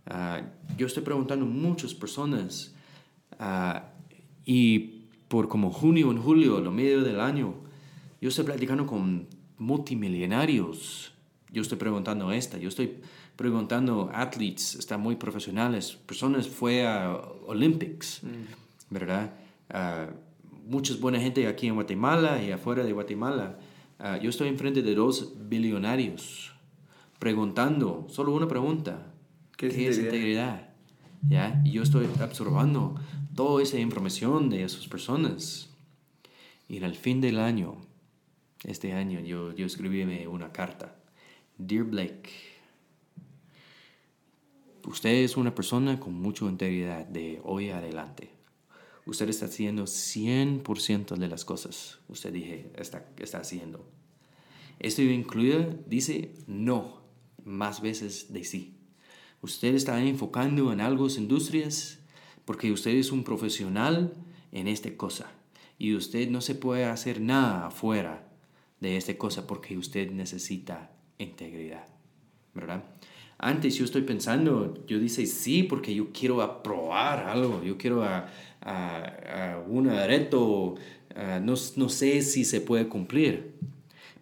[0.10, 0.44] Uh,
[0.80, 2.74] yo estoy preguntando a muchas personas
[4.44, 4.97] y
[5.28, 7.56] por como junio en julio, lo medio del año,
[8.22, 11.14] yo estoy platicando con multimillonarios.
[11.52, 12.58] Yo estoy preguntando esta.
[12.58, 13.00] Yo estoy
[13.36, 15.98] preguntando athletes, están muy profesionales.
[16.06, 17.16] Personas fue a
[17.46, 18.94] Olympics, mm.
[18.94, 19.34] ¿verdad?
[19.70, 20.12] Uh,
[20.70, 23.60] muchas buena gente aquí en Guatemala y afuera de Guatemala.
[24.00, 26.54] Uh, yo estoy enfrente de dos billonarios
[27.20, 29.14] preguntando, solo una pregunta.
[29.56, 30.70] ¿Qué es, integridad?
[31.28, 31.62] ¿Ya?
[31.66, 32.96] Y yo estoy absorbando
[33.38, 35.70] toda esa información de esas personas.
[36.68, 37.78] Y en el fin del año,
[38.66, 40.96] este año yo, yo escribí una carta.
[41.60, 42.32] Dear Blake,
[44.86, 48.32] usted es una persona con mucha integridad de hoy adelante.
[49.06, 53.86] Usted está haciendo 100% de las cosas, usted dije, está, está haciendo.
[54.80, 57.02] Esto incluye, dice, no,
[57.46, 58.78] más veces de sí.
[59.44, 62.00] Usted está enfocando en algo, industrias,
[62.48, 64.14] porque usted es un profesional
[64.54, 65.30] en esta cosa.
[65.78, 68.26] Y usted no se puede hacer nada afuera
[68.80, 71.86] de esta cosa porque usted necesita integridad,
[72.54, 72.86] ¿verdad?
[73.38, 78.30] Antes yo estoy pensando, yo dice sí porque yo quiero aprobar algo, yo quiero a,
[78.62, 80.76] a, un reto,
[81.42, 83.56] no, no, sé si se puede cumplir,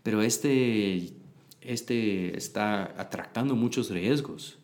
[0.01, 1.11] pero este,
[1.61, 4.57] este está atractando muchos riesgos.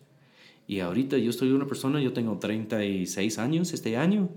[0.72, 4.30] Y ahorita yo soy una persona, yo tengo 36 años este año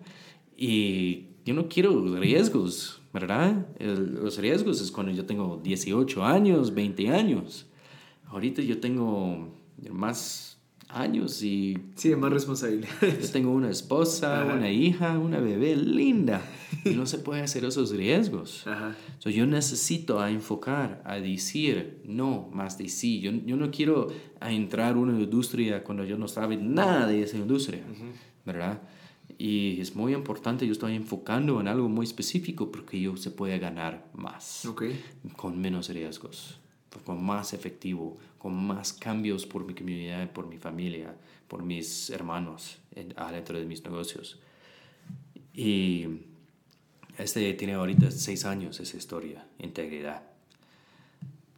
[0.57, 3.69] y yo no quiero riesgos, ¿verdad?
[3.79, 7.67] los riesgos es cuando yo tengo 18 años, 20 años.
[8.27, 9.49] Ahorita yo tengo
[9.93, 10.54] más
[10.89, 13.27] años y Sí, más responsabilidades.
[13.27, 14.55] yo tengo una esposa, Ajá.
[14.55, 16.43] una hija, una bebé linda
[16.85, 18.67] y no se puede hacer esos riesgos.
[18.67, 18.95] Ajá.
[19.19, 23.21] So, yo necesito a enfocar, a decir no más de sí.
[23.21, 24.09] Yo, yo no quiero
[24.41, 27.83] a entrar a una industria cuando yo no sabe nada de esa industria,
[28.45, 28.83] ¿verdad?
[29.39, 33.59] Y es muy importante, yo estoy enfocando en algo muy específico porque yo se puede
[33.59, 34.85] ganar más, Ok.
[35.37, 36.61] con menos riesgos,
[37.03, 41.17] con más efectivo, con más cambios por mi comunidad, por mi familia,
[41.49, 44.39] por mis hermanos en- adentro de mis negocios.
[45.53, 46.07] Y
[47.19, 50.23] este tiene ahorita seis años esa historia, integridad.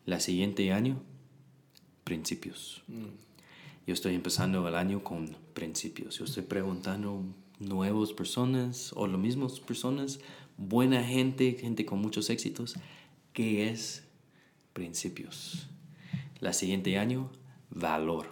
[0.04, 1.00] La siguiente año,
[2.04, 2.82] principios.
[3.86, 6.18] Yo estoy empezando el año con principios.
[6.18, 7.22] Yo estoy preguntando
[7.58, 10.20] nuevas personas o las mismas personas,
[10.58, 12.76] buena gente, gente con muchos éxitos,
[13.32, 14.05] ¿qué es
[14.76, 15.68] principios?
[16.38, 17.30] La siguiente año,
[17.70, 18.26] valor.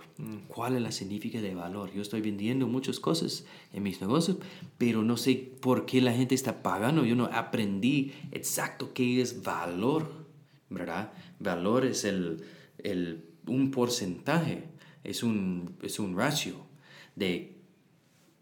[0.47, 1.91] ¿Cuál es la significa de valor?
[1.95, 4.37] Yo estoy vendiendo muchas cosas en mis negocios,
[4.77, 7.07] pero no sé por qué la gente está pagando.
[7.07, 10.27] Yo no aprendí exacto qué es valor,
[10.69, 11.13] ¿verdad?
[11.41, 12.45] Valor es el,
[12.79, 14.69] el, un porcentaje,
[15.03, 16.57] es un, es un ratio
[17.17, 17.57] de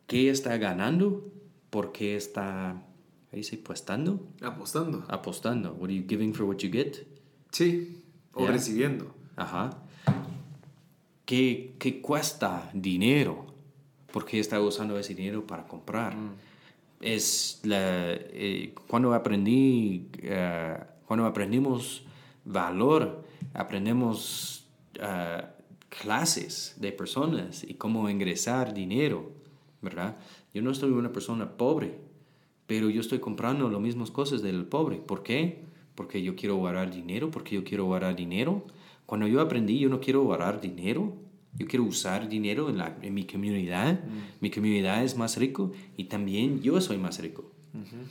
[0.09, 1.33] qué está ganando,
[1.71, 2.85] por qué está,
[3.31, 3.59] ¿qué dice?
[3.59, 5.05] Puestando, Apostando.
[5.09, 5.73] apostando.
[5.75, 7.12] What are you giving for what you get?
[7.53, 8.03] Sí.
[8.35, 8.53] O Ya.
[8.53, 9.15] recibiendo.
[9.37, 9.79] Ajá.
[11.25, 13.47] ¿Qué, qué cuesta dinero?
[14.13, 16.15] ¿Por qué está usando ese dinero para comprar?
[17.01, 17.79] Es la,
[18.13, 20.77] eh, cuando aprendí, eh,
[21.07, 22.03] cuando aprendimos
[22.45, 23.25] valor,
[23.55, 25.43] aprendemos eh,
[25.89, 29.31] clases de personas y cómo ingresar dinero,
[29.81, 30.17] ¿verdad?
[30.53, 31.99] Yo no soy una persona pobre,
[32.67, 34.97] pero yo estoy comprando las mismas cosas del pobre.
[34.99, 35.63] ¿Por qué?
[35.95, 38.65] Porque yo quiero guardar dinero, porque yo quiero guardar dinero.
[39.07, 41.17] Cuando yo aprendí, yo no quiero guardar dinero,
[41.55, 44.01] yo quiero usar dinero en, la, en mi comunidad.
[44.41, 47.53] Mi comunidad es más rico y también yo soy más rico,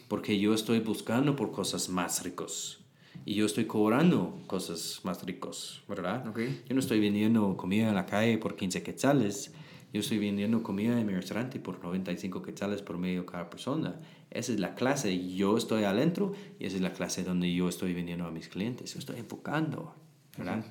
[0.08, 2.78] porque yo estoy buscando por cosas más ricos.
[3.26, 6.28] Y yo estoy cobrando cosas más ricos, ¿verdad?
[6.28, 6.40] Ok.
[6.68, 9.54] Yo no estoy vendiendo comida en la calle por 15 quetzales.
[9.94, 14.00] Yo estoy vendiendo comida en mi restaurante por 95 quetzales por medio cada persona.
[14.32, 15.34] Esa es la clase.
[15.36, 18.94] Yo estoy adentro y esa es la clase donde yo estoy vendiendo a mis clientes.
[18.94, 19.94] Yo estoy enfocando,
[20.38, 20.66] ¿verdad?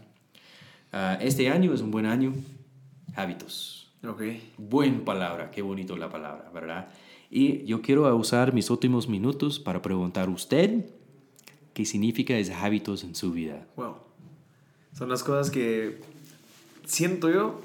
[0.92, 2.32] Ah, este año es un buen año.
[3.14, 3.92] Hábitos.
[4.06, 4.22] Ok.
[4.56, 6.88] Buen palabra, qué bonito la palabra, ¿verdad?
[7.30, 10.86] Y yo quiero usar mis últimos minutos para preguntar a usted
[11.74, 13.66] qué significa esos hábitos en su vida.
[13.76, 13.96] Wow.
[14.94, 16.00] Son las cosas que
[16.86, 17.60] siento yo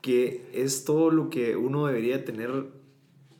[0.00, 2.50] que es todo lo que uno debería tener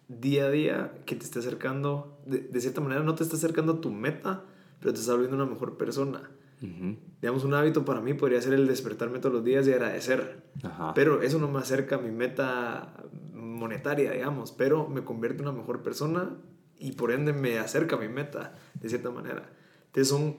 [0.08, 3.74] día a día que te esté acercando, de, de cierta manera no te está acercando
[3.74, 4.44] a tu meta,
[4.80, 6.30] pero te está volviendo una mejor persona.
[6.62, 6.96] Ujú.
[7.20, 10.42] Digamos, un hábito para mí podría ser el despertarme todos los días y agradecer.
[10.62, 10.94] Ajá.
[10.94, 12.94] Pero eso no me acerca a mi meta
[13.32, 16.36] monetaria, digamos, pero me convierte en una mejor persona
[16.78, 19.50] y por ende me acerca a mi meta, de cierta manera.
[19.86, 20.36] Entonces son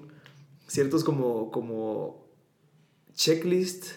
[0.67, 2.27] ciertos como, como
[3.13, 3.87] checklist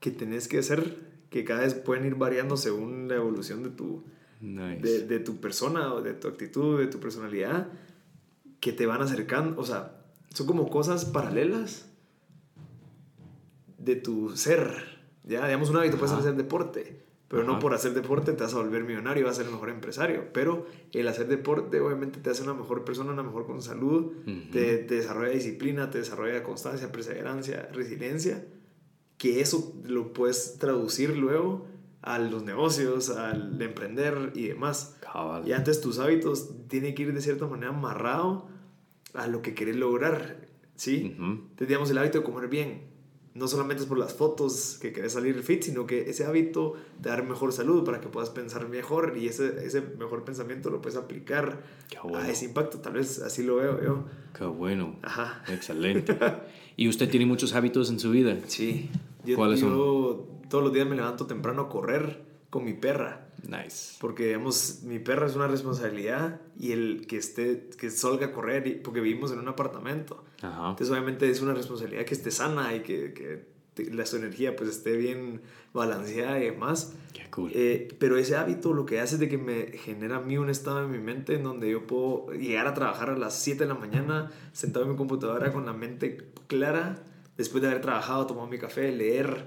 [0.00, 0.98] que tenés que hacer,
[1.30, 4.04] que cada vez pueden ir variando según la evolución de tu,
[4.40, 4.82] Nice.
[4.82, 7.68] de, de tu persona o de tu actitud, de tu personalidad,
[8.60, 10.02] que te van acercando, o sea,
[10.34, 11.86] son como cosas paralelas
[13.78, 14.96] de tu ser.
[15.24, 18.54] Ya, digamos, un hábito puede ser hacer deporte, pero no por hacer deporte te vas
[18.54, 20.26] a volver millonario, vas a ser el mejor empresario.
[20.32, 24.12] Pero el hacer deporte, obviamente, te hace una mejor persona, una mejor con salud,
[24.52, 28.44] te, te desarrolla disciplina, te desarrolla constancia, perseverancia, resiliencia.
[29.18, 31.66] Que eso lo puedes traducir luego
[32.02, 34.96] a los negocios, al emprender y demás.
[35.00, 35.46] Cabal.
[35.46, 38.48] Y antes tus hábitos tienen que ir de cierta manera amarrado
[39.14, 41.16] a lo que querés lograr, ¿sí?
[41.18, 42.94] Entonces, digamos, el hábito de comer bien.
[43.34, 46.72] No solamente es por las fotos que querés salir fit, sino que ese hábito
[47.02, 50.80] te da mejor salud para que puedas pensar mejor y ese, ese mejor pensamiento lo
[50.80, 51.62] puedes aplicar
[52.02, 52.18] bueno.
[52.18, 52.78] a ese impacto.
[52.78, 54.04] Tal vez así lo veo yo.
[54.32, 54.96] Qué bueno.
[55.02, 55.44] Ajá.
[55.48, 56.16] Excelente.
[56.76, 58.38] ¿Y usted tiene muchos hábitos en su vida?
[58.46, 58.88] Sí.
[59.22, 59.70] Yo, ¿Cuáles son?
[59.70, 63.28] yo todos los días me levanto temprano a correr con mi perra.
[63.48, 63.96] Nice.
[64.00, 68.66] Porque, digamos, mi perra es una responsabilidad y el que esté, que salga a correr,
[68.66, 70.24] y- porque vivimos en un apartamento.
[70.42, 70.70] Ajá.
[70.70, 73.44] Entonces, obviamente, es una responsabilidad que esté sana y que, que
[73.74, 75.42] te- la, su energía pues esté bien
[75.74, 76.94] balanceada y demás.
[77.12, 77.50] Qué cool.
[77.54, 80.48] Eh, pero ese hábito lo que hace es de que me genera a mí un
[80.48, 83.68] estado en mi mente en donde yo puedo llegar a trabajar a las 7 de
[83.68, 87.02] la mañana sentado en mi computadora con la mente clara,
[87.36, 89.44] después de haber trabajado, tomado mi café, leer.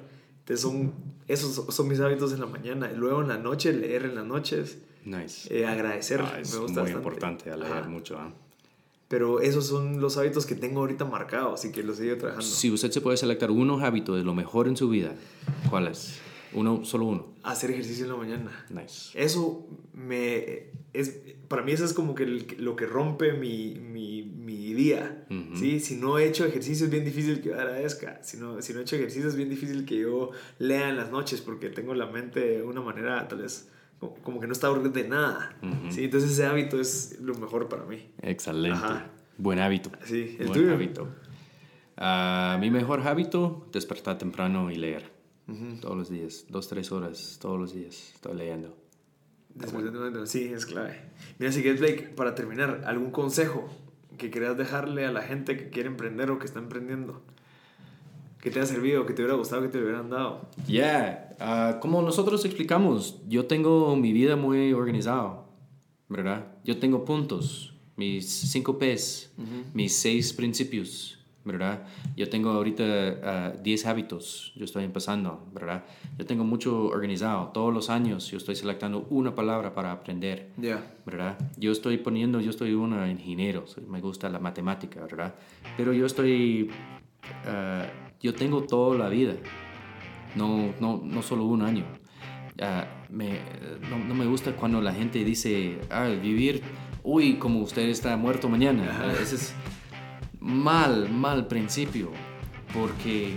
[0.49, 0.91] Entonces son,
[1.27, 2.91] esos son- mis hábitos en la mañana.
[2.91, 5.53] Luego en la noche, leer en las noches, Nice.
[5.55, 6.21] eh, agradecer.
[6.21, 6.91] Ah, es me gusta muy bastante.
[6.97, 8.17] importante a leer mucho.
[8.17, 8.33] ¿ah?
[9.07, 12.45] Pero esos son los hábitos que tengo ahorita marcados y que los sigo trabajando.
[12.47, 15.13] Si usted se puede selectar uno hábito de lo mejor en su vida,
[15.69, 16.17] ¿cuál es?
[16.53, 17.27] Uno, solo uno.
[17.43, 18.65] Hacer ejercicio en la mañana.
[18.71, 19.11] Nice.
[19.13, 24.73] Eso me es para mí eso es como que lo que rompe mi, mi, mi
[24.73, 25.25] día.
[25.55, 25.79] ¿sí?
[25.79, 28.21] Si no he hecho ejercicio es bien difícil que yo agradezca.
[28.23, 31.11] Si no, si no he hecho ejercicio es bien difícil que yo lea en las
[31.11, 33.69] noches porque tengo la mente de una manera tal vez
[34.23, 35.57] como que no está ordenada.
[35.89, 36.05] ¿sí?
[36.05, 38.09] Entonces ese hábito es lo mejor para mí.
[38.21, 38.79] Excelente.
[39.37, 39.91] Buen hábito.
[40.05, 41.07] Sí, el Buen hábito.
[41.97, 45.11] Ah, mi mejor hábito, despertar temprano y leer.
[45.81, 48.77] Todos los días, dos, tres horas, todos los días estoy leyendo.
[50.25, 51.01] Sí, es clave.
[51.37, 53.69] Mira, si quieres, Blake, para terminar, ¿algún consejo
[54.17, 57.21] que quieras dejarle a la gente que quiere emprender o que está emprendiendo?
[58.41, 60.47] que te ha servido, que te hubiera gustado que te hubieran dado.
[60.67, 65.43] Ya, ah, como nosotros explicamos, yo tengo mi vida muy organizada,
[66.07, 66.47] ¿verdad?
[66.63, 69.31] Yo tengo puntos, mis cinco P's,
[69.73, 71.83] mis seis principios, ¿verdad?
[72.15, 75.85] Yo tengo ahorita 10 ah, hábitos, yo estoy empezando, ¿verdad?
[76.17, 80.51] Yo tengo mucho organizado, todos los años yo estoy selectando una palabra para aprender,
[81.05, 81.37] ¿verdad?
[81.57, 85.35] Yo estoy poniendo, yo estoy un ingeniero, me gusta la matemática, ¿verdad?
[85.77, 86.69] Pero yo estoy,
[87.45, 87.85] ah,
[88.21, 89.33] yo tengo toda la vida,
[90.35, 91.85] no, no, no solo un año.
[92.61, 93.39] Uh, me,
[93.89, 96.61] no, no, me gusta cuando la gente dice, ah, vivir,
[97.03, 99.13] uy, como usted está muerto mañana.
[99.21, 99.55] Ese es
[100.39, 102.11] mal, mal principio,
[102.73, 103.33] porque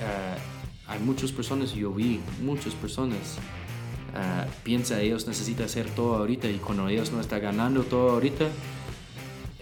[0.00, 3.38] uh, hay muchas personas, yo vi muchas personas,
[4.14, 8.46] uh, piensa ellos necesitan hacer todo ahorita y cuando ellos no están ganando todo ahorita,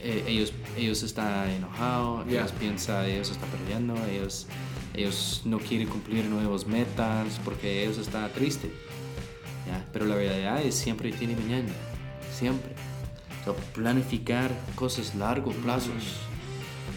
[0.02, 4.46] eh, ellos, ellos están enojados, ellos piensan, ellos están perdiendo, ellos,
[4.94, 8.70] ellos no quieren cumplir nuevos metas porque ellos están tristes.
[9.92, 11.68] Pero la realidad es siempre tiene mañana,
[12.32, 12.74] siempre.
[13.74, 16.29] planificar cosas largos plazos.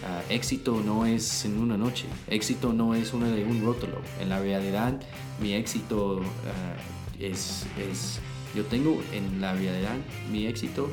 [0.05, 4.01] Ah, éxito no es en una noche, éxito no es una de un rótulo.
[4.19, 4.99] En la realidad,
[5.41, 6.75] mi éxito ah,
[7.19, 8.19] es, es,
[8.53, 9.95] yo tengo en la realidad,
[10.29, 10.89] mi éxito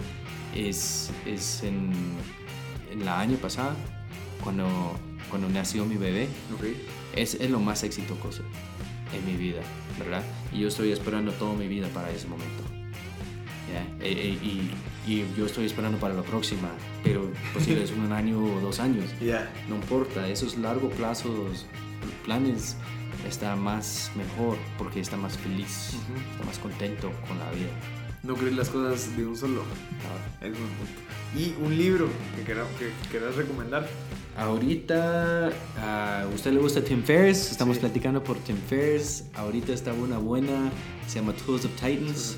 [0.55, 1.93] es, es en,
[2.93, 3.75] en la año pasada,
[4.43, 4.69] cuando,
[5.29, 6.29] cuando nació mi bebé.
[7.17, 8.43] Es, es, lo más exitoso
[9.13, 9.61] en mi vida,
[9.99, 10.23] ¿verdad?
[10.53, 12.63] Y yo estoy esperando toda mi vida para ese momento.
[14.01, 14.71] Eh, eh, y,
[15.07, 16.71] y, yo estoy esperando para la próxima,
[17.03, 19.07] pero posible es un año o dos años.
[19.69, 21.67] No importa, esos largo plazos,
[22.25, 22.77] planes,
[23.29, 25.95] está más mejor porque está más feliz,
[26.33, 27.71] está más contento con la vida.
[28.23, 29.63] No crees las cosas de un solo.
[29.63, 30.45] Ah.
[30.45, 30.93] Es un punto.
[31.35, 32.67] Y un libro que quieras
[33.11, 33.89] que recomendar.
[34.37, 39.25] Ahorita, a usted le gusta Tim Ferriss, estamos platicando por Tim Ferriss.
[39.35, 40.71] Ahorita está una buena,
[41.07, 42.37] se llama Tools of Titans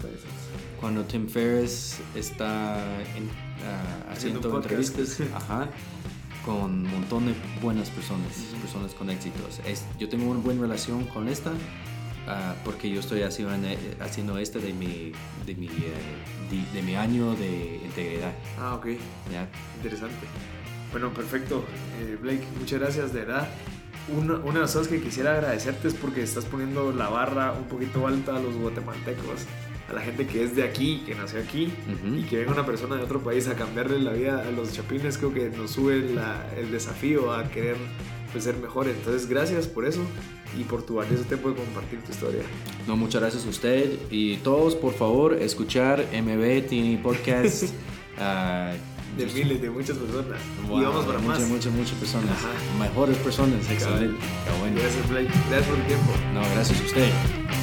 [0.83, 5.18] cuando Tim Ferriss está ah, haciendo entrevistas
[6.45, 9.61] con un montón de buenas personas, personas con éxitos.
[9.64, 11.53] Es, yo tengo una buena relación con esta
[12.26, 13.55] ah, porque yo estoy haciendo,
[14.01, 15.12] haciendo esta de mi,
[15.47, 18.35] de mi, eh, de, mi año de integridad.
[18.59, 18.87] Ah, ok.
[19.76, 20.26] Interesante.
[20.91, 21.64] Bueno, perfecto.
[22.01, 23.49] Eh, Blake, muchas gracias, de verdad.
[24.09, 27.68] Una, una, de las cosas que quisiera agradecerte es porque estás poniendo la barra un
[27.68, 29.47] poquito alta a los guatemaltecos
[29.89, 31.72] a la gente que es de aquí, que nació aquí,
[32.05, 35.18] y que venga una persona de otro país a cambiarle la vida a los chapines,
[35.18, 35.97] creo que nos sube
[36.57, 37.76] el desafío a querer
[38.33, 38.97] pues, ser mejores.
[38.97, 40.01] Entonces, gracias por eso
[40.59, 42.43] y por tu valioso tiempo de compartir tu historia.
[42.87, 47.64] No, muchas gracias a usted y todos, por favor, escuchar MB Tini Podcast.
[47.64, 48.76] uh,
[49.16, 50.41] de miles, de muchas personas.
[50.64, 51.49] y vamos para muchas, más.
[51.49, 52.30] Muchas, muchas personas.
[52.78, 54.18] Mejores personas, excelente.
[54.61, 54.76] Bueno.
[54.80, 55.30] Gracias, Blake.
[55.51, 56.12] Gracias por tu tiempo.
[56.33, 57.61] No, gracias a usted.